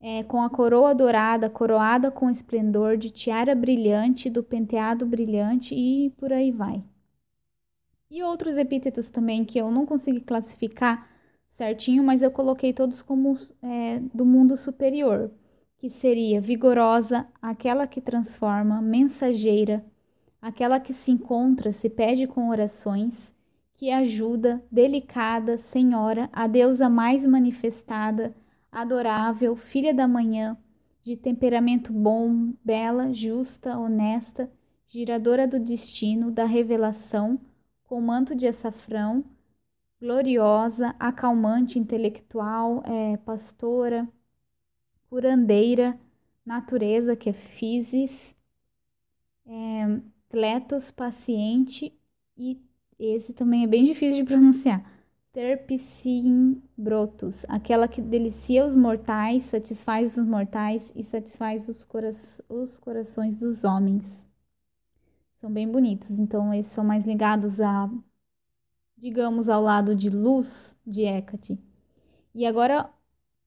é, 0.00 0.24
com 0.24 0.42
a 0.42 0.50
coroa 0.50 0.94
dourada, 0.94 1.50
coroada 1.50 2.10
com 2.10 2.30
esplendor, 2.30 2.96
de 2.96 3.10
tiara 3.10 3.54
brilhante, 3.54 4.30
do 4.30 4.42
penteado 4.42 5.06
brilhante 5.06 5.74
e 5.74 6.10
por 6.18 6.32
aí 6.32 6.50
vai. 6.50 6.84
E 8.10 8.22
outros 8.22 8.56
epítetos 8.56 9.10
também 9.10 9.44
que 9.44 9.58
eu 9.58 9.70
não 9.70 9.86
consegui 9.86 10.20
classificar 10.20 11.08
certinho, 11.50 12.04
mas 12.04 12.22
eu 12.22 12.30
coloquei 12.30 12.72
todos 12.72 13.02
como 13.02 13.38
é, 13.62 14.00
do 14.14 14.24
mundo 14.24 14.56
superior, 14.56 15.30
que 15.78 15.88
seria 15.90 16.40
vigorosa, 16.40 17.26
aquela 17.40 17.86
que 17.86 18.00
transforma, 18.00 18.80
mensageira, 18.82 19.84
aquela 20.42 20.80
que 20.80 20.92
se 20.92 21.12
encontra, 21.12 21.72
se 21.72 21.88
pede 21.88 22.26
com 22.26 22.50
orações, 22.50 23.32
que 23.76 23.90
ajuda, 23.90 24.62
delicada, 24.70 25.56
senhora, 25.58 26.28
a 26.32 26.46
deusa 26.48 26.88
mais 26.88 27.24
manifestada, 27.24 28.34
adorável, 28.70 29.56
filha 29.56 29.94
da 29.94 30.08
manhã, 30.08 30.56
de 31.02 31.16
temperamento 31.16 31.92
bom, 31.92 32.52
bela, 32.64 33.12
justa, 33.12 33.78
honesta, 33.78 34.50
giradora 34.88 35.46
do 35.46 35.58
destino, 35.58 36.30
da 36.30 36.44
revelação, 36.44 37.40
com 37.84 38.00
manto 38.00 38.34
de 38.34 38.46
açafrão, 38.46 39.24
gloriosa, 40.00 40.94
acalmante, 40.98 41.78
intelectual, 41.78 42.82
é, 42.84 43.16
pastora, 43.18 44.08
curandeira, 45.08 45.98
natureza, 46.44 47.14
que 47.16 47.30
é 47.30 47.32
physis, 47.32 48.34
é, 49.46 50.00
cletos, 50.32 50.90
paciente, 50.90 51.96
e 52.36 52.60
esse 52.98 53.32
também 53.32 53.62
é 53.62 53.66
bem 53.68 53.84
difícil 53.84 54.16
de 54.16 54.24
pronunciar 54.28 54.84
brotus, 56.76 57.44
aquela 57.48 57.88
que 57.88 58.02
delicia 58.02 58.66
os 58.66 58.76
mortais, 58.76 59.44
satisfaz 59.44 60.16
os 60.16 60.26
mortais 60.26 60.92
e 60.94 61.02
satisfaz 61.02 61.68
os, 61.68 61.84
cora 61.84 62.10
os 62.48 62.78
corações 62.78 63.36
dos 63.36 63.64
homens. 63.64 64.26
São 65.36 65.50
bem 65.50 65.66
bonitos, 65.66 66.18
então 66.18 66.52
esses 66.52 66.72
são 66.72 66.84
mais 66.84 67.06
ligados 67.06 67.60
a, 67.60 67.90
digamos, 68.96 69.48
ao 69.48 69.62
lado 69.62 69.94
de 69.94 70.10
luz 70.10 70.76
de 70.86 71.02
Hecate. 71.02 71.58
E 72.34 72.44
agora 72.44 72.90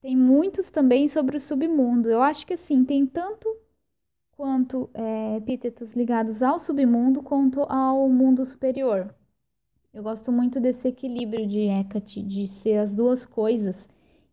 tem 0.02 0.16
muitos 0.16 0.70
também 0.70 1.08
sobre 1.08 1.36
o 1.36 1.40
submundo. 1.40 2.08
Eu 2.08 2.20
acho 2.20 2.46
que 2.46 2.54
assim, 2.54 2.84
tem 2.84 3.06
tanto 3.06 3.48
quanto 4.66 4.90
é, 4.92 5.36
epítetos 5.36 5.94
ligados 5.94 6.42
ao 6.42 6.58
submundo 6.58 7.22
quanto 7.22 7.60
ao 7.62 8.08
mundo 8.08 8.44
superior. 8.44 9.14
Eu 9.94 10.02
gosto 10.02 10.32
muito 10.32 10.58
desse 10.58 10.88
equilíbrio 10.88 11.46
de 11.46 11.60
Hecate, 11.60 12.20
de 12.20 12.48
ser 12.48 12.78
as 12.78 12.94
duas 12.94 13.24
coisas. 13.24 13.88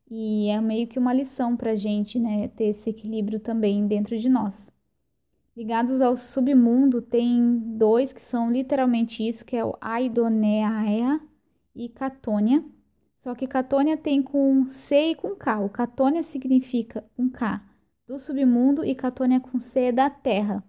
E 0.09 0.49
é 0.49 0.59
meio 0.59 0.87
que 0.87 0.97
uma 0.97 1.13
lição 1.13 1.55
para 1.55 1.71
a 1.71 1.75
gente, 1.75 2.19
né? 2.19 2.47
Ter 2.49 2.65
esse 2.65 2.89
equilíbrio 2.89 3.39
também 3.39 3.87
dentro 3.87 4.17
de 4.17 4.27
nós. 4.27 4.69
Ligados 5.55 6.01
ao 6.01 6.17
submundo, 6.17 7.01
tem 7.01 7.59
dois 7.77 8.11
que 8.11 8.21
são 8.21 8.51
literalmente 8.51 9.25
isso, 9.25 9.45
que 9.45 9.55
é 9.55 9.63
o 9.63 9.77
Aidoneaia 9.79 11.21
e 11.75 11.87
Catônia. 11.89 12.63
Só 13.19 13.35
que 13.35 13.47
Catônia 13.47 13.95
tem 13.95 14.21
com 14.21 14.65
C 14.67 15.11
e 15.11 15.15
com 15.15 15.35
K. 15.35 15.59
O 15.59 15.69
Catônia 15.69 16.23
significa 16.23 17.03
um 17.17 17.29
K, 17.29 17.61
do 18.07 18.19
submundo 18.19 18.83
e 18.83 18.93
Catônia 18.95 19.39
com 19.39 19.59
C 19.59 19.91
da 19.91 20.09
terra. 20.09 20.63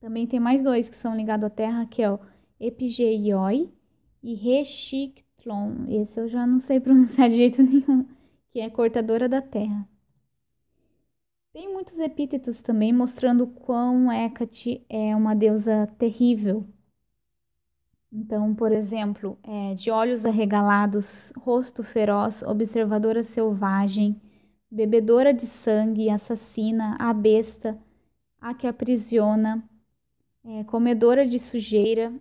Também 0.00 0.26
tem 0.26 0.40
mais 0.40 0.62
dois 0.62 0.88
que 0.88 0.96
são 0.96 1.14
ligados 1.14 1.46
à 1.46 1.50
terra, 1.50 1.86
que 1.86 2.02
é 2.02 2.10
o 2.10 2.18
Epigeioi 2.58 3.72
e 4.22 4.34
Rechictlon. 4.34 5.86
Esse 5.88 6.20
eu 6.20 6.28
já 6.28 6.46
não 6.46 6.60
sei 6.60 6.80
pronunciar 6.80 7.28
de 7.28 7.36
jeito 7.36 7.62
nenhum, 7.62 8.08
que 8.50 8.60
é 8.60 8.70
cortadora 8.70 9.28
da 9.28 9.42
terra. 9.42 9.88
Tem 11.52 11.72
muitos 11.72 11.98
epítetos 11.98 12.62
também 12.62 12.92
mostrando 12.92 13.46
quão 13.46 14.10
Hecate 14.10 14.84
é 14.88 15.14
uma 15.16 15.34
deusa 15.34 15.88
terrível. 15.98 16.64
Então, 18.12 18.54
por 18.54 18.72
exemplo, 18.72 19.38
é, 19.42 19.74
de 19.74 19.90
olhos 19.90 20.24
arregalados, 20.24 21.32
rosto 21.36 21.82
feroz, 21.82 22.42
observadora 22.42 23.22
selvagem, 23.22 24.20
bebedora 24.70 25.34
de 25.34 25.46
sangue, 25.46 26.10
assassina, 26.10 26.96
a 26.98 27.12
besta, 27.12 27.78
a 28.40 28.54
que 28.54 28.66
aprisiona, 28.66 29.62
é, 30.44 30.64
comedora 30.64 31.26
de 31.26 31.38
sujeira. 31.38 32.12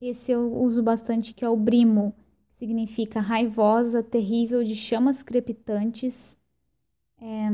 Esse 0.00 0.32
eu 0.32 0.52
uso 0.54 0.82
bastante, 0.82 1.32
que 1.32 1.44
é 1.44 1.48
o 1.48 1.56
brimo, 1.56 2.14
significa 2.52 3.20
raivosa, 3.20 4.02
terrível, 4.02 4.64
de 4.64 4.74
chamas 4.74 5.22
crepitantes. 5.22 6.36
É, 7.20 7.48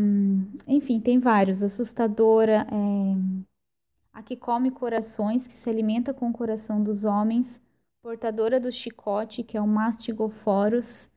enfim, 0.66 1.00
tem 1.00 1.18
vários. 1.18 1.62
Assustadora, 1.62 2.66
é, 2.70 3.42
a 4.12 4.22
que 4.22 4.36
come 4.36 4.70
corações, 4.70 5.46
que 5.46 5.54
se 5.54 5.68
alimenta 5.70 6.14
com 6.14 6.30
o 6.30 6.32
coração 6.32 6.82
dos 6.82 7.04
homens. 7.04 7.60
Portadora 8.02 8.58
do 8.58 8.72
chicote, 8.72 9.44
que 9.44 9.56
é 9.56 9.60
o 9.60 9.66
mastigoforos. 9.66 11.11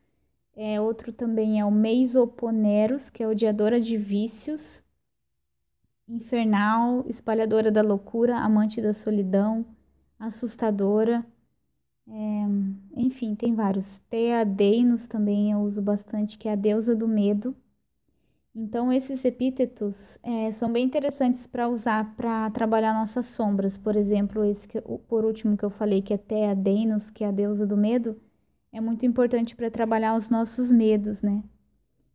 É, 0.56 0.80
outro 0.80 1.12
também 1.12 1.60
é 1.60 1.66
o 1.66 1.72
Meisoponeros, 1.72 3.10
que 3.10 3.22
é 3.22 3.28
odiadora 3.28 3.80
de 3.80 3.98
vícios. 3.98 4.82
Infernal, 6.08 7.04
espalhadora 7.10 7.72
da 7.72 7.82
loucura, 7.82 8.38
amante 8.38 8.82
da 8.82 8.94
solidão, 8.94 9.66
assustadora. 10.20 11.26
É, 12.08 12.12
enfim, 12.98 13.36
tem 13.36 13.56
vários. 13.56 14.00
Teadeinos 14.10 15.08
também 15.08 15.52
eu 15.52 15.60
uso 15.62 15.82
bastante, 15.82 16.38
que 16.38 16.48
é 16.50 16.54
a 16.54 16.56
deusa 16.56 16.96
do 16.96 17.08
medo. 17.08 17.56
Então, 18.56 18.92
esses 18.94 19.26
epítetos 19.26 20.18
é, 20.24 20.52
são 20.54 20.72
bem 20.72 20.86
interessantes 20.86 21.46
para 21.46 21.68
usar 21.68 22.16
para 22.16 22.50
trabalhar 22.52 22.94
nossas 22.94 23.26
sombras. 23.28 23.78
Por 23.78 23.96
exemplo, 23.98 24.46
esse 24.46 24.68
que, 24.68 24.80
por 24.82 25.26
último 25.26 25.58
que 25.58 25.66
eu 25.66 25.70
falei, 25.70 26.02
que 26.02 26.14
é 26.14 26.18
Teadeinos, 26.18 27.10
que 27.10 27.24
é 27.24 27.28
a 27.28 27.32
deusa 27.32 27.66
do 27.68 27.76
medo 27.78 28.20
é 28.76 28.82
muito 28.82 29.06
importante 29.06 29.56
para 29.56 29.72
trabalhar 29.72 30.18
os 30.18 30.30
nossos 30.30 30.70
medos, 30.70 31.22
né? 31.22 31.42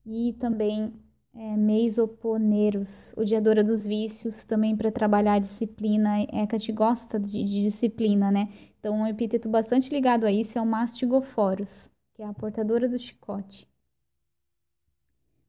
E 0.05 0.35
também 0.35 0.93
é, 1.35 1.57
meisoponeros, 1.57 3.15
odiadora 3.17 3.65
dos 3.65 3.87
vícios, 3.87 4.45
também 4.45 4.77
para 4.77 4.93
trabalhar 4.93 5.35
a 5.35 5.39
disciplina. 5.39 6.21
Hecate 6.25 6.71
gosta 6.73 7.19
de, 7.19 7.43
de, 7.45 7.63
disciplina, 7.63 8.31
né? 8.31 8.51
Então, 8.79 8.95
um 8.95 9.07
epíteto 9.07 9.49
bastante 9.49 9.91
ligado 9.91 10.27
a 10.27 10.33
isso 10.33 10.59
é 10.59 10.61
o 10.61 10.67
mastigoforos, 10.67 11.91
que 12.15 12.23
é 12.23 12.27
a 12.27 12.35
portadora 12.35 12.87
do 12.87 12.99
chicote. 12.99 13.67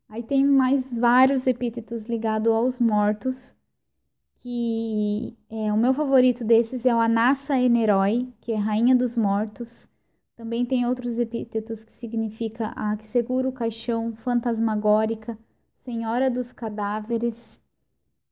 Aí 0.08 0.24
tem 0.24 0.46
mais 0.46 0.90
vários 0.94 1.46
epítetos 1.46 2.08
ligados 2.08 2.54
aos 2.54 2.80
mortos, 2.80 3.54
que 4.40 5.38
é, 5.50 5.74
o 5.74 5.78
meu 5.78 5.94
favorito 5.94 6.46
desses 6.46 6.86
é 6.86 6.96
o 6.96 7.00
Anassa 7.00 7.60
Eneroi, 7.60 8.34
que 8.40 8.54
é 8.54 8.56
rainha 8.56 8.96
dos 8.96 9.18
mortos. 9.18 9.91
Também 10.42 10.66
tem 10.66 10.88
outros 10.88 11.20
epítetos 11.20 11.84
que 11.84 11.94
significa 11.94 12.70
a 12.70 12.98
que 12.98 13.06
segura 13.06 13.48
o 13.48 13.52
caixão, 13.52 14.16
fantasmagórica, 14.16 15.38
senhora 15.76 16.32
dos 16.32 16.52
cadáveres, 16.52 17.62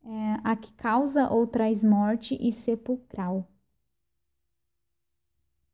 é, 0.04 0.10
a 0.44 0.56
que 0.56 0.74
causa 0.74 1.30
ou 1.30 1.46
traz 1.46 1.84
morte 1.84 2.36
e 2.42 2.52
sepulcral. 2.52 3.48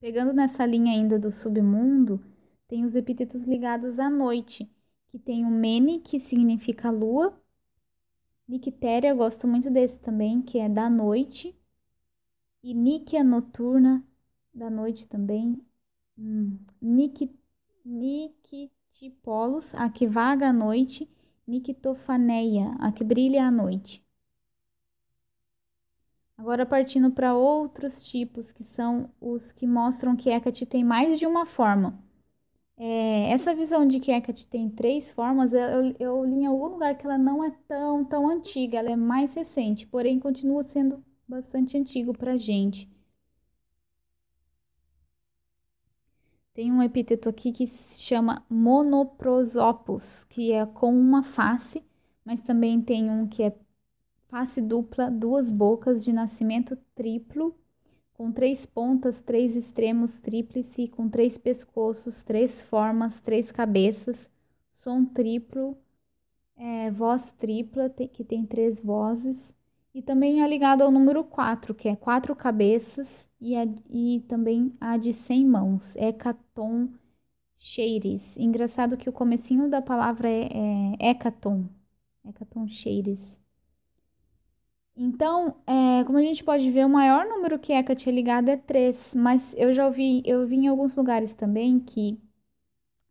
Pegando 0.02 0.34
nessa 0.34 0.66
linha 0.66 0.92
ainda 0.92 1.18
do 1.18 1.32
submundo, 1.32 2.22
tem 2.68 2.84
os 2.84 2.98
epítetos 2.98 3.46
ligados 3.46 3.98
à 3.98 4.10
noite, 4.10 4.70
que 5.08 5.18
tem 5.18 5.46
o 5.46 5.50
Mene, 5.50 6.02
que 6.02 6.20
significa 6.20 6.92
lua, 6.92 7.34
Nictéria, 8.46 9.08
eu 9.08 9.16
gosto 9.16 9.48
muito 9.48 9.72
desse 9.72 10.02
também, 10.02 10.42
que 10.42 10.60
é 10.60 10.68
da 10.68 10.90
noite, 10.90 11.58
e 12.62 12.74
Níquia 12.74 13.24
noturna, 13.24 14.06
da 14.54 14.70
noite 14.70 15.08
também. 15.08 15.66
Nictipolos, 17.86 19.74
a 19.76 19.90
que 19.90 20.08
vaga 20.08 20.50
à 20.50 20.54
noite. 20.54 21.10
Nictofaneia, 21.48 22.76
a 22.80 22.92
que 22.92 23.04
brilha 23.04 23.46
à 23.48 23.52
noite. 23.52 24.04
Agora 26.38 26.66
partindo 26.66 27.12
para 27.12 27.36
outros 27.36 28.04
tipos, 28.08 28.52
que 28.52 28.64
são 28.64 29.10
os 29.22 29.52
que 29.52 29.66
mostram 29.68 30.16
que 30.16 30.30
Hecate 30.30 30.66
tem 30.66 30.84
mais 30.84 31.18
de 31.20 31.26
uma 31.26 31.46
forma. 31.46 31.98
É, 32.78 33.32
essa 33.32 33.56
visão 33.56 33.88
de 33.88 34.00
que 34.00 34.12
Hecate 34.12 34.48
tem 34.48 34.70
três 34.70 35.12
formas, 35.12 35.54
eu, 35.54 35.96
eu 36.00 36.26
li 36.26 36.42
em 36.42 36.46
algum 36.48 36.68
lugar 36.68 36.98
que 36.98 37.06
ela 37.06 37.18
não 37.18 37.44
é 37.44 37.52
tão, 37.68 38.06
tão 38.06 38.30
antiga, 38.30 38.80
ela 38.80 38.92
é 38.92 38.96
mais 38.96 39.34
recente, 39.34 39.88
porém 39.88 40.20
continua 40.20 40.64
sendo 40.64 41.04
bastante 41.28 41.78
antigo 41.78 42.14
para 42.18 42.34
a 42.34 42.38
gente. 42.38 42.90
Tem 46.56 46.72
um 46.72 46.82
epíteto 46.82 47.30
aqui 47.30 47.52
que 47.52 47.68
se 47.68 48.02
chama 48.02 48.44
monoprosopus, 48.50 50.24
que 50.24 50.54
é 50.54 50.66
com 50.66 50.92
uma 50.98 51.22
face, 51.22 51.84
mas 52.24 52.42
também 52.42 52.82
tem 52.82 53.12
um 53.12 53.28
que 53.28 53.44
é 53.44 53.54
face 54.30 54.62
dupla, 54.62 55.12
duas 55.12 55.50
bocas 55.50 56.04
de 56.04 56.14
nascimento 56.14 56.78
triplo, 56.96 57.54
com 58.14 58.32
três 58.32 58.66
pontas, 58.66 59.22
três 59.22 59.58
extremos 59.58 60.20
tríplice, 60.22 60.88
com 60.88 61.10
três 61.10 61.38
pescoços, 61.38 62.24
três 62.24 62.64
formas, 62.64 63.20
três 63.20 63.52
cabeças, 63.52 64.30
som 64.76 65.04
triplo, 65.06 65.78
é, 66.56 66.90
voz 66.92 67.34
tripla, 67.34 67.90
que 67.90 68.24
tem 68.24 68.46
três 68.46 68.80
vozes, 68.80 69.54
e 69.96 70.02
também 70.02 70.44
é 70.44 70.48
ligado 70.48 70.82
ao 70.84 70.92
número 70.92 71.24
4, 71.24 71.74
que 71.74 71.88
é 71.88 71.96
quatro 71.96 72.36
cabeças, 72.36 73.26
e, 73.40 73.56
a, 73.56 73.66
e 73.90 74.20
também 74.28 74.74
a 74.82 74.98
de 74.98 75.14
100 75.14 75.46
mãos, 75.46 75.96
hecaton 75.96 76.90
cheires. 77.58 78.36
Engraçado 78.38 78.98
que 78.98 79.10
o 79.10 79.14
comecinho 79.14 79.70
da 79.70 79.82
palavra 79.82 80.30
é, 80.30 80.50
é 81.00 81.12
hecaton, 81.12 81.70
hecaton 82.26 82.68
cheires. 82.68 83.40
Então, 84.98 85.56
é, 85.66 86.04
como 86.04 86.18
a 86.18 86.22
gente 86.22 86.44
pode 86.44 86.70
ver, 86.72 86.86
o 86.86 86.90
maior 86.90 87.26
número 87.28 87.58
que 87.58 87.72
Hecate 87.74 88.10
é 88.10 88.12
ligado 88.12 88.50
é 88.50 88.58
3, 88.58 89.16
mas 89.16 89.54
eu 89.58 89.74
já 89.74 89.86
ouvi, 89.86 90.22
eu 90.26 90.46
vi 90.46 90.58
em 90.58 90.68
alguns 90.68 90.96
lugares 90.96 91.34
também 91.34 91.80
que 91.80 92.20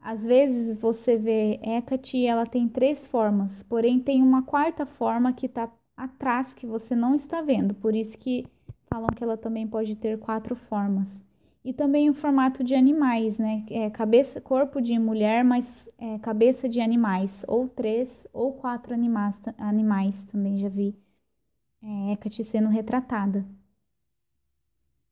às 0.01 0.25
vezes 0.25 0.79
você 0.79 1.17
vê 1.17 1.61
Hecate 1.63 2.19
e 2.19 2.27
ela 2.27 2.47
tem 2.47 2.69
três 2.69 3.07
formas, 3.09 3.63
porém 3.63 4.01
tem 4.01 4.23
uma 4.23 4.43
quarta 4.43 4.87
forma 4.87 5.33
que 5.33 5.47
está 5.47 5.71
atrás 5.97 6.53
que 6.53 6.67
você 6.67 6.95
não 6.95 7.15
está 7.15 7.41
vendo. 7.41 7.75
Por 7.75 7.95
isso 7.95 8.17
que 8.19 8.47
falam 8.89 9.09
que 9.15 9.23
ela 9.23 9.37
também 9.37 9.67
pode 9.67 9.97
ter 9.97 10.19
quatro 10.19 10.55
formas. 10.57 11.23
E 11.65 11.73
também 11.73 12.11
o 12.11 12.15
formato 12.15 12.63
de 12.63 12.75
animais, 12.75 13.39
né? 13.39 13.65
É 13.71 13.89
cabeça, 13.89 14.41
corpo 14.41 14.81
de 14.83 14.99
mulher, 14.99 15.43
mas 15.43 15.89
é, 15.99 16.19
cabeça 16.19 16.69
de 16.69 16.81
animais, 16.81 17.43
ou 17.49 17.69
três 17.69 18.27
ou 18.33 18.53
quatro 18.53 18.93
animais, 18.93 19.41
animais 19.57 20.25
também 20.27 20.59
já 20.59 20.69
vi 20.69 20.95
é, 21.83 22.13
Hecate 22.13 22.45
sendo 22.45 22.69
retratada. 22.69 23.45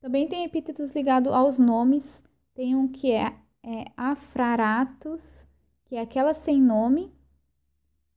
Também 0.01 0.29
tem 0.29 0.45
epítetos 0.45 0.93
ligados 0.93 1.33
aos 1.33 1.59
nomes. 1.59 2.23
Tem 2.55 2.75
um 2.75 2.89
que 2.89 3.13
é, 3.13 3.35
é 3.63 3.85
Afraratus, 3.97 5.49
que 5.87 5.97
é 5.97 6.01
aquela 6.01 6.35
sem 6.35 6.61
nome, 6.61 7.13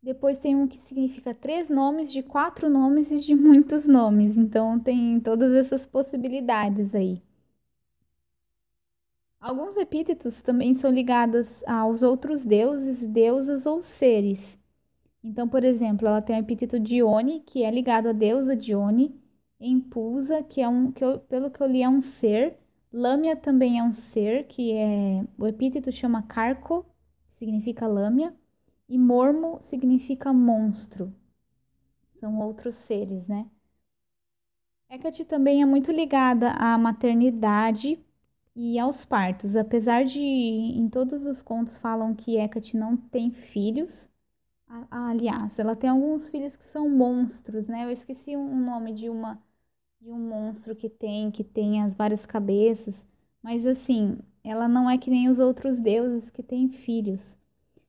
depois 0.06 0.38
tem 0.40 0.56
um 0.56 0.68
que 0.68 0.80
significa 0.84 1.34
três 1.34 1.68
nomes, 1.68 2.14
de 2.14 2.22
quatro 2.22 2.70
nomes 2.70 3.10
e 3.12 3.20
de 3.20 3.34
muitos 3.34 3.88
nomes. 3.88 4.38
Então 4.38 4.80
tem 4.80 5.20
todas 5.20 5.52
essas 5.52 5.88
possibilidades 5.88 6.94
aí. 6.94 7.24
Alguns 9.42 9.76
epítetos 9.78 10.44
também 10.44 10.76
são 10.76 10.92
ligados 10.92 11.64
aos 11.66 12.04
outros 12.04 12.46
deuses, 12.46 13.02
deusas 13.06 13.66
ou 13.66 13.82
seres. 13.82 14.60
Então, 15.24 15.48
por 15.48 15.64
exemplo, 15.64 16.08
ela 16.08 16.22
tem 16.22 16.36
o 16.36 16.40
epíteto 16.40 16.80
Dione, 16.80 17.40
que 17.42 17.64
é 17.64 17.72
ligado 17.72 18.10
à 18.10 18.14
deusa 18.14 18.56
Dione, 18.56 19.20
Empulsa, 19.60 20.44
que 20.44 20.62
é 20.62 20.70
um, 20.70 20.92
que 20.92 21.04
eu, 21.04 21.20
pelo 21.20 21.50
que 21.50 21.62
eu 21.62 21.68
li, 21.68 21.82
é 21.82 21.90
um 21.90 22.02
ser. 22.02 22.58
Lâmia 22.94 23.36
também 23.36 23.80
é 23.80 23.84
um 23.84 23.94
ser, 23.94 24.46
que 24.48 24.72
é 24.74 25.24
o 25.38 25.48
epíteto 25.48 25.92
chama 25.92 26.22
Carco, 26.24 26.86
que 27.32 27.38
significa 27.38 27.88
lâmia 27.88 28.34
e 28.90 28.98
mormo 28.98 29.60
significa 29.62 30.34
monstro. 30.34 31.14
São 32.14 32.40
outros 32.40 32.76
seres, 32.78 33.28
né? 33.28 33.48
Hecate 34.90 35.26
também 35.26 35.62
é 35.62 35.66
muito 35.66 35.92
ligada 35.92 36.52
à 36.52 36.78
maternidade 36.78 38.00
e 38.56 38.80
aos 38.80 39.04
partos. 39.06 39.56
Apesar 39.56 40.06
de 40.06 40.20
em 40.20 40.90
todos 40.90 41.26
os 41.26 41.42
contos 41.42 41.78
falam 41.78 42.16
que 42.16 42.38
Hecate 42.38 42.78
não 42.78 42.96
tem 42.98 43.32
filhos, 43.32 44.10
aliás, 44.92 45.60
ela 45.60 45.76
tem 45.76 45.90
alguns 45.90 46.28
filhos 46.30 46.56
que 46.58 46.66
são 46.66 46.90
monstros, 46.90 47.68
né? 47.68 47.86
Eu 47.86 47.92
esqueci 47.92 48.36
o 48.36 48.56
nome 48.56 48.94
de 48.94 49.10
uma 49.10 49.42
de 50.02 50.12
um 50.12 50.20
monstro 50.20 50.76
que 50.76 50.90
tem, 50.90 51.32
que 51.32 51.44
tem 51.44 51.82
as 51.84 51.94
várias 51.96 52.26
cabeças, 52.26 53.06
mas 53.44 53.68
assim, 53.68 54.20
ela 54.44 54.68
não 54.68 54.90
é 54.90 54.98
que 54.98 55.10
nem 55.12 55.30
os 55.30 55.40
outros 55.40 55.80
deuses 55.82 56.30
que 56.30 56.44
têm 56.44 56.70
filhos. 56.70 57.38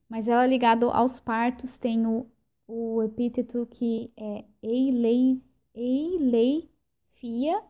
Mas 0.09 0.29
ela 0.29 0.47
ligado 0.47 0.91
aos 0.91 1.19
partos 1.19 1.77
tem 1.79 2.07
o, 2.07 2.27
o 2.67 3.03
epíteto 3.03 3.67
que 3.71 4.13
é 4.17 4.45
Eilei, 4.63 5.43
Eileifia, 5.75 7.61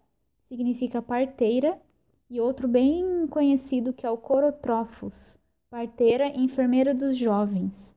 significa 0.43 1.01
parteira, 1.03 1.81
e 2.29 2.41
outro 2.41 2.67
bem 2.67 3.27
conhecido 3.29 3.93
que 3.93 4.05
é 4.05 4.11
o 4.11 4.17
Corotrofos, 4.17 5.39
parteira 5.71 6.27
enfermeira 6.29 6.93
dos 6.93 7.17
jovens. 7.17 7.95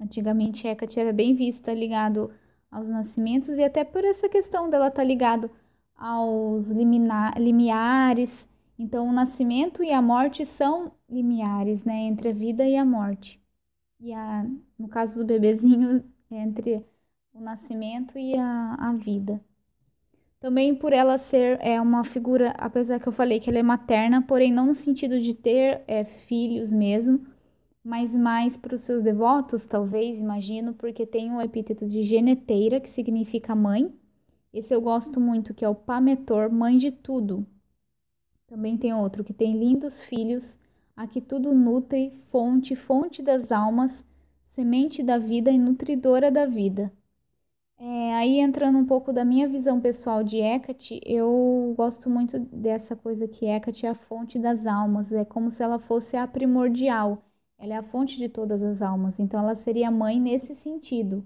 Antigamente 0.00 0.66
Hecate 0.66 1.00
era 1.00 1.12
bem 1.12 1.34
vista 1.34 1.72
ligado 1.72 2.32
aos 2.70 2.88
nascimentos 2.88 3.56
e 3.56 3.62
até 3.62 3.84
por 3.84 4.04
essa 4.04 4.28
questão 4.28 4.68
dela 4.68 4.88
estar 4.88 5.02
tá 5.02 5.04
ligado 5.04 5.50
aos 5.96 6.68
liminar, 6.68 7.40
limiares. 7.40 8.46
Então 8.78 9.08
o 9.08 9.12
nascimento 9.12 9.82
e 9.84 9.92
a 9.92 10.02
morte 10.02 10.44
são 10.46 10.92
limiares, 11.08 11.84
né, 11.84 11.94
entre 12.02 12.30
a 12.30 12.32
vida 12.32 12.66
e 12.68 12.76
a 12.76 12.84
morte. 12.84 13.40
E 14.00 14.12
a, 14.12 14.46
no 14.78 14.88
caso 14.88 15.20
do 15.20 15.26
bebezinho, 15.26 16.04
entre 16.30 16.84
o 17.34 17.40
nascimento 17.40 18.18
e 18.18 18.36
a, 18.36 18.74
a 18.74 18.92
vida. 18.94 19.40
Também 20.40 20.74
por 20.74 20.92
ela 20.92 21.16
ser 21.18 21.58
é 21.62 21.80
uma 21.80 22.04
figura, 22.04 22.50
apesar 22.58 23.00
que 23.00 23.08
eu 23.08 23.12
falei 23.12 23.40
que 23.40 23.48
ela 23.48 23.58
é 23.58 23.62
materna, 23.62 24.22
porém 24.22 24.52
não 24.52 24.66
no 24.66 24.74
sentido 24.74 25.18
de 25.20 25.34
ter 25.34 25.82
é, 25.88 26.04
filhos 26.04 26.70
mesmo, 26.72 27.26
mas 27.84 28.14
mais 28.14 28.56
para 28.56 28.74
os 28.76 28.82
seus 28.82 29.02
devotos, 29.02 29.66
talvez, 29.66 30.18
imagino, 30.20 30.74
porque 30.74 31.06
tem 31.06 31.32
o 31.32 31.40
epíteto 31.40 31.86
de 31.88 32.02
geneteira, 32.02 32.80
que 32.80 32.90
significa 32.90 33.54
mãe. 33.54 33.92
Esse 34.52 34.74
eu 34.74 34.80
gosto 34.82 35.20
muito, 35.20 35.54
que 35.54 35.64
é 35.64 35.68
o 35.68 35.74
Pametor, 35.74 36.52
mãe 36.52 36.78
de 36.78 36.90
tudo. 36.92 37.46
Também 38.46 38.76
tem 38.76 38.94
outro 38.94 39.24
que 39.24 39.32
tem 39.32 39.56
lindos 39.58 40.04
filhos, 40.04 40.56
a 40.96 41.06
que 41.06 41.20
tudo 41.20 41.54
nutre, 41.54 42.10
fonte, 42.30 42.76
fonte 42.76 43.22
das 43.22 43.50
almas, 43.50 44.04
semente 44.46 45.02
da 45.02 45.18
vida 45.18 45.50
e 45.50 45.58
nutridora 45.58 46.30
da 46.30 46.46
vida. 46.46 46.92
É, 47.78 48.14
aí 48.14 48.38
entrando 48.40 48.78
um 48.78 48.86
pouco 48.86 49.12
da 49.12 49.24
minha 49.24 49.48
visão 49.48 49.80
pessoal 49.80 50.22
de 50.24 50.38
Hecate, 50.38 51.00
eu 51.04 51.74
gosto 51.76 52.10
muito 52.10 52.38
dessa 52.38 52.96
coisa 52.96 53.28
que 53.28 53.46
Hecate 53.46 53.86
é 53.86 53.90
a 53.90 53.94
fonte 53.94 54.38
das 54.38 54.66
almas, 54.66 55.12
é 55.12 55.24
como 55.24 55.50
se 55.50 55.62
ela 55.62 55.78
fosse 55.78 56.16
a 56.16 56.26
primordial, 56.26 57.24
ela 57.58 57.74
é 57.74 57.76
a 57.78 57.82
fonte 57.82 58.16
de 58.18 58.28
todas 58.28 58.62
as 58.62 58.82
almas, 58.82 59.18
então 59.20 59.40
ela 59.40 59.56
seria 59.56 59.90
mãe 59.90 60.20
nesse 60.20 60.54
sentido, 60.54 61.24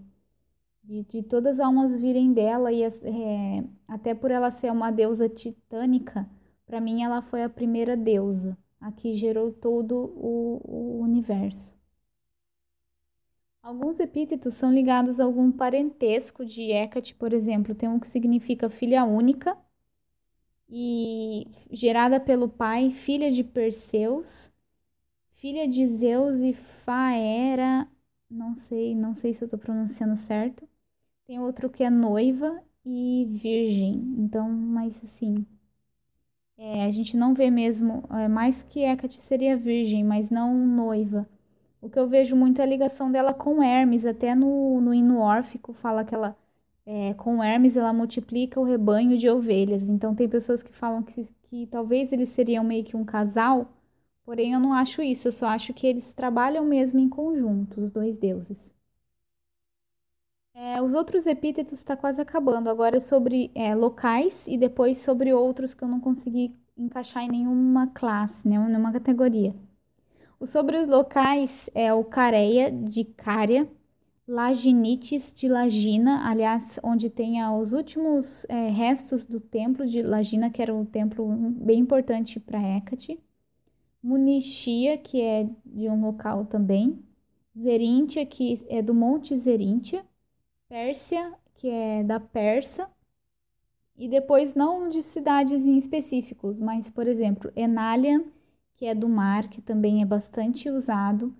de, 0.85 1.05
de 1.05 1.23
todas 1.23 1.61
as 1.61 1.67
almas 1.67 1.97
virem 2.01 2.33
dela, 2.33 2.73
e 2.73 2.83
é, 2.85 3.65
até 3.89 4.15
por 4.15 4.31
ela 4.31 4.51
ser 4.51 4.73
uma 4.73 4.91
deusa 4.91 5.29
titânica, 5.29 6.29
para 6.69 6.81
mim 6.81 7.03
ela 7.03 7.23
foi 7.23 7.43
a 7.43 7.51
primeira 7.51 7.97
deusa, 7.97 8.57
a 8.81 8.93
que 8.93 9.15
gerou 9.17 9.53
todo 9.53 10.13
o, 10.17 10.61
o 10.65 11.03
universo. 11.03 11.75
Alguns 13.63 14.01
epítetos 14.01 14.55
são 14.55 14.73
ligados 14.73 15.21
a 15.21 15.25
algum 15.25 15.53
parentesco 15.53 16.45
de 16.45 16.73
Hecate, 16.73 17.15
por 17.15 17.33
exemplo, 17.33 17.73
tem 17.73 17.89
um 17.89 18.01
que 18.01 18.09
significa 18.09 18.69
filha 18.69 19.05
única 19.05 19.57
e 20.69 21.47
gerada 21.71 22.21
pelo 22.21 22.49
pai, 22.49 22.91
filha 22.91 23.31
de 23.33 23.43
Perseus, 23.45 24.53
filha 25.37 25.69
de 25.69 25.89
Zeus 25.89 26.41
e 26.41 26.55
Faera, 26.55 27.89
não 28.31 28.57
sei, 28.57 28.95
não 28.95 29.17
sei 29.17 29.35
se 29.35 29.43
eu 29.45 29.47
estou 29.47 29.59
pronunciando 29.61 30.17
certo. 30.19 30.69
Tem 31.27 31.41
outro 31.41 31.71
que 31.71 31.85
é 31.85 31.91
noiva 31.91 32.63
e 32.85 33.27
virgem, 33.31 33.95
então, 34.19 34.51
mas 34.51 35.03
assim, 35.05 35.47
é, 36.59 36.85
a 36.85 36.91
gente 36.91 37.17
não 37.17 37.35
vê 37.35 37.51
mesmo, 37.51 38.05
é, 38.11 38.29
mais 38.29 38.63
que 38.65 38.81
Hecate 38.85 39.21
seria 39.21 39.57
virgem, 39.57 40.05
mas 40.05 40.31
não 40.31 40.55
noiva. 40.55 41.29
O 41.83 41.89
que 41.91 41.99
eu 41.99 42.09
vejo 42.09 42.37
muito 42.37 42.61
é 42.61 42.65
a 42.65 42.67
ligação 42.69 43.11
dela 43.13 43.35
com 43.35 43.63
Hermes, 43.63 44.07
até 44.07 44.35
no, 44.35 44.81
no 44.81 44.95
hino 44.95 45.21
órfico 45.21 45.73
fala 45.75 46.05
que 46.05 46.15
ela, 46.15 46.37
é, 46.87 47.15
com 47.15 47.43
Hermes, 47.43 47.77
ela 47.77 47.93
multiplica 47.93 48.61
o 48.61 48.65
rebanho 48.65 49.19
de 49.19 49.29
ovelhas. 49.31 49.89
Então, 49.89 50.15
tem 50.15 50.29
pessoas 50.29 50.63
que 50.63 50.73
falam 50.75 51.03
que, 51.03 51.23
que 51.51 51.67
talvez 51.69 52.13
eles 52.13 52.31
seriam 52.31 52.65
meio 52.65 52.85
que 52.85 52.97
um 52.97 53.05
casal, 53.05 53.69
porém 54.25 54.53
eu 54.55 54.61
não 54.61 54.73
acho 54.73 55.03
isso, 55.03 55.29
eu 55.29 55.33
só 55.33 55.47
acho 55.49 55.75
que 55.75 55.87
eles 55.87 56.13
trabalham 56.15 56.65
mesmo 56.65 57.01
em 57.01 57.09
conjunto, 57.09 57.81
os 57.83 57.91
dois 57.91 58.19
deuses. 58.19 58.75
É, 60.61 60.83
os 60.83 60.93
outros 60.93 61.25
epítetos 61.25 61.75
está 61.75 61.97
quase 61.97 62.21
acabando. 62.21 62.69
Agora 62.69 62.97
é 62.97 63.01
sobre 63.01 63.49
é, 63.55 63.77
locais 63.77 64.45
e 64.45 64.59
depois 64.59 64.99
sobre 64.99 65.33
outros 65.33 65.73
que 65.73 65.85
eu 65.85 65.89
não 65.89 66.01
consegui 66.01 66.53
encaixar 66.77 67.23
em 67.23 67.29
nenhuma 67.29 67.87
classe, 67.87 68.47
né, 68.49 68.59
nenhuma 68.59 68.91
categoria. 68.93 69.55
O 70.41 70.49
sobre 70.49 70.77
os 70.79 70.89
locais 70.89 71.71
é 71.77 71.95
o 71.95 72.03
Careia 72.03 72.73
de 72.73 73.05
Cária, 73.05 73.69
Laginites 74.27 75.33
de 75.33 75.49
Lagina, 75.49 76.29
aliás, 76.29 76.79
onde 76.83 77.09
tem 77.09 77.41
os 77.45 77.73
últimos 77.73 78.45
é, 78.49 78.69
restos 78.69 79.25
do 79.25 79.39
templo 79.39 79.87
de 79.87 80.03
Lagina, 80.03 80.51
que 80.51 80.61
era 80.61 80.75
um 80.75 80.85
templo 80.85 81.25
bem 81.53 81.79
importante 81.79 82.41
para 82.41 82.61
Hecate. 82.61 83.21
Munichia, 84.03 84.99
que 84.99 85.21
é 85.21 85.49
de 85.65 85.89
um 85.89 86.01
local 86.05 86.47
também. 86.47 86.99
Zeríntia, 87.57 88.27
que 88.27 88.67
é 88.69 88.83
do 88.83 88.93
Monte 88.93 89.37
Zeríntia. 89.39 90.05
Pérsia, 90.69 91.35
que 91.57 91.69
é 91.69 92.05
da 92.05 92.21
Persa. 92.21 92.89
E 93.97 94.09
depois, 94.09 94.55
não 94.55 94.89
de 94.89 95.03
cidades 95.03 95.67
em 95.67 95.79
específicos, 95.79 96.59
mas, 96.59 96.89
por 96.89 97.07
exemplo, 97.07 97.53
Enalian 97.57 98.25
que 98.79 98.87
é 98.87 98.95
do 98.95 99.09
mar, 99.09 99.49
que 99.49 99.61
também 99.61 100.03
é 100.03 100.07
bastante 100.07 100.71
usado, 100.71 101.35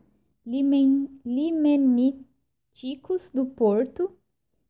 Limen, 0.45 1.09
Limeniticus 1.25 3.31
do 3.33 3.47
Porto, 3.47 4.13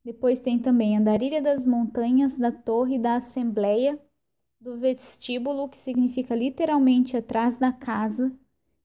depois 0.04 0.40
tem 0.40 0.58
também 0.58 0.96
Andarilha 0.96 1.40
das 1.40 1.66
Montanhas, 1.66 2.36
da 2.36 2.52
Torre 2.52 2.98
da 2.98 3.16
Assembleia, 3.16 3.98
do 4.60 4.76
vestíbulo, 4.76 5.68
que 5.68 5.78
significa 5.78 6.34
literalmente 6.34 7.16
atrás 7.16 7.58
da 7.58 7.72
casa. 7.72 8.32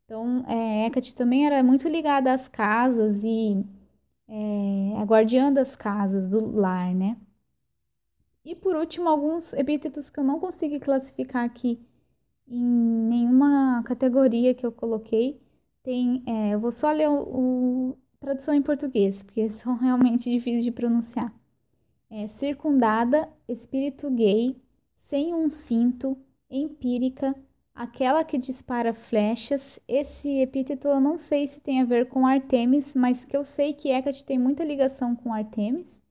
Então, 0.05 0.45
é, 0.47 0.85
Hecate 0.87 1.15
também 1.15 1.45
era 1.45 1.63
muito 1.63 1.87
ligada 1.87 2.33
às 2.33 2.47
casas 2.47 3.23
e 3.23 3.63
é, 4.33 4.97
a 4.97 5.03
guardiã 5.03 5.53
das 5.53 5.75
casas, 5.75 6.27
do 6.27 6.39
lar, 6.55 6.93
né? 6.95 7.17
E 8.43 8.55
por 8.55 8.75
último, 8.75 9.07
alguns 9.07 9.53
epítetos 9.53 10.09
que 10.09 10.19
eu 10.19 10.23
não 10.23 10.39
consegui 10.39 10.79
classificar 10.79 11.45
aqui 11.45 11.79
em 12.47 12.59
nenhuma 12.59 13.83
categoria 13.83 14.53
que 14.53 14.65
eu 14.65 14.71
coloquei 14.71 15.39
tem. 15.83 16.23
É, 16.25 16.53
eu 16.55 16.59
vou 16.59 16.71
só 16.71 16.91
ler 16.91 17.09
o, 17.09 17.91
o, 17.91 17.97
tradução 18.19 18.53
em 18.53 18.61
português, 18.61 19.23
porque 19.23 19.49
são 19.49 19.77
realmente 19.79 20.29
difíceis 20.29 20.63
de 20.63 20.71
pronunciar. 20.71 21.33
É, 22.09 22.27
circundada, 22.27 23.29
espírito 23.47 24.09
gay, 24.11 24.55
sem 24.97 25.33
um 25.33 25.49
cinto, 25.49 26.17
empírica, 26.49 27.35
aquela 27.73 28.23
que 28.23 28.37
dispara 28.37 28.93
flechas. 28.93 29.79
Esse 29.87 30.39
epíteto 30.41 30.87
eu 30.87 30.99
não 30.99 31.17
sei 31.17 31.47
se 31.47 31.61
tem 31.61 31.81
a 31.81 31.85
ver 31.85 32.07
com 32.09 32.27
Artemis, 32.27 32.93
mas 32.95 33.25
que 33.25 33.35
eu 33.35 33.45
sei 33.45 33.73
que 33.73 33.89
Hecate 33.89 34.25
tem 34.25 34.39
muita 34.39 34.63
ligação 34.63 35.15
com 35.15 35.33
Artemis. 35.33 36.01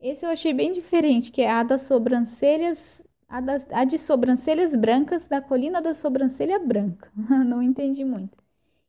Esse 0.00 0.26
eu 0.26 0.30
achei 0.30 0.52
bem 0.52 0.72
diferente, 0.72 1.30
que 1.30 1.42
é 1.42 1.50
a 1.50 1.62
das 1.62 1.82
sobrancelhas 1.82 3.02
a, 3.28 3.40
da, 3.40 3.60
a 3.70 3.84
de 3.84 3.98
sobrancelhas 3.98 4.76
brancas 4.76 5.26
da 5.26 5.40
colina 5.40 5.80
da 5.80 5.94
sobrancelha 5.94 6.58
branca. 6.58 7.10
Não 7.46 7.62
entendi 7.62 8.04
muito. 8.04 8.36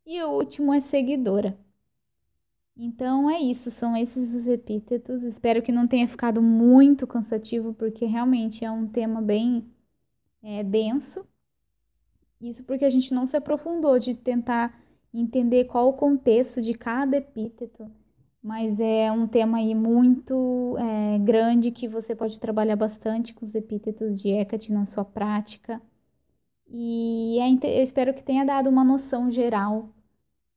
E 0.06 0.22
o 0.24 0.32
último 0.32 0.74
é 0.74 0.82
seguidora. 0.82 1.58
Então 2.76 3.30
é 3.30 3.40
isso, 3.40 3.70
são 3.72 3.96
esses 3.96 4.34
os 4.34 4.48
epítetos. 4.48 5.24
Espero 5.24 5.62
que 5.62 5.72
não 5.72 5.88
tenha 5.88 6.08
ficado 6.08 6.42
muito 6.42 7.06
cansativo, 7.08 7.74
porque 7.74 8.06
realmente 8.06 8.66
é 8.66 8.72
um 8.72 8.88
tema 8.88 9.22
bem 9.22 9.66
é, 10.44 10.64
denso. 10.64 11.26
Isso 12.44 12.64
porque 12.64 12.86
a 12.86 12.90
gente 12.90 13.14
não 13.14 13.26
se 13.26 13.36
aprofundou 13.36 13.98
de 13.98 14.14
tentar 14.14 14.80
entender 15.14 15.66
qual 15.66 15.90
o 15.90 15.94
contexto 15.94 16.62
de 16.62 16.74
cada 16.74 17.18
epíteto 17.18 17.90
mas 18.44 18.82
é 18.82 19.10
um 19.10 19.26
tema 19.26 19.60
aí 19.60 19.74
muito 19.74 20.76
é, 20.78 21.18
grande 21.20 21.72
que 21.72 21.88
você 21.88 22.14
pode 22.14 22.40
trabalhar 22.42 22.76
bastante 22.76 23.34
com 23.34 23.46
os 23.46 23.56
epítetos 23.56 24.22
de 24.22 24.30
Hecate 24.30 24.72
na 24.72 24.86
sua 24.86 25.06
prática. 25.06 25.82
E 26.68 27.40
é, 27.40 27.80
eu 27.80 27.84
espero 27.84 28.14
que 28.14 28.22
tenha 28.22 28.44
dado 28.44 28.70
uma 28.70 28.84
noção 28.84 29.32
geral 29.32 29.90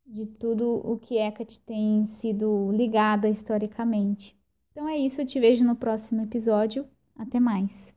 de 0.05 0.27
tudo 0.27 0.81
o 0.85 0.99
que 0.99 1.16
Hecate 1.16 1.61
tem 1.61 2.07
sido 2.09 2.72
ligada 2.72 3.29
historicamente. 3.29 4.37
Então 4.72 4.88
é 4.88 4.96
isso, 4.96 5.20
eu 5.20 5.27
te 5.27 5.38
vejo 5.38 5.64
no 5.64 5.77
próximo 5.77 6.22
episódio. 6.22 6.87
Até 7.16 7.38
mais! 7.38 7.95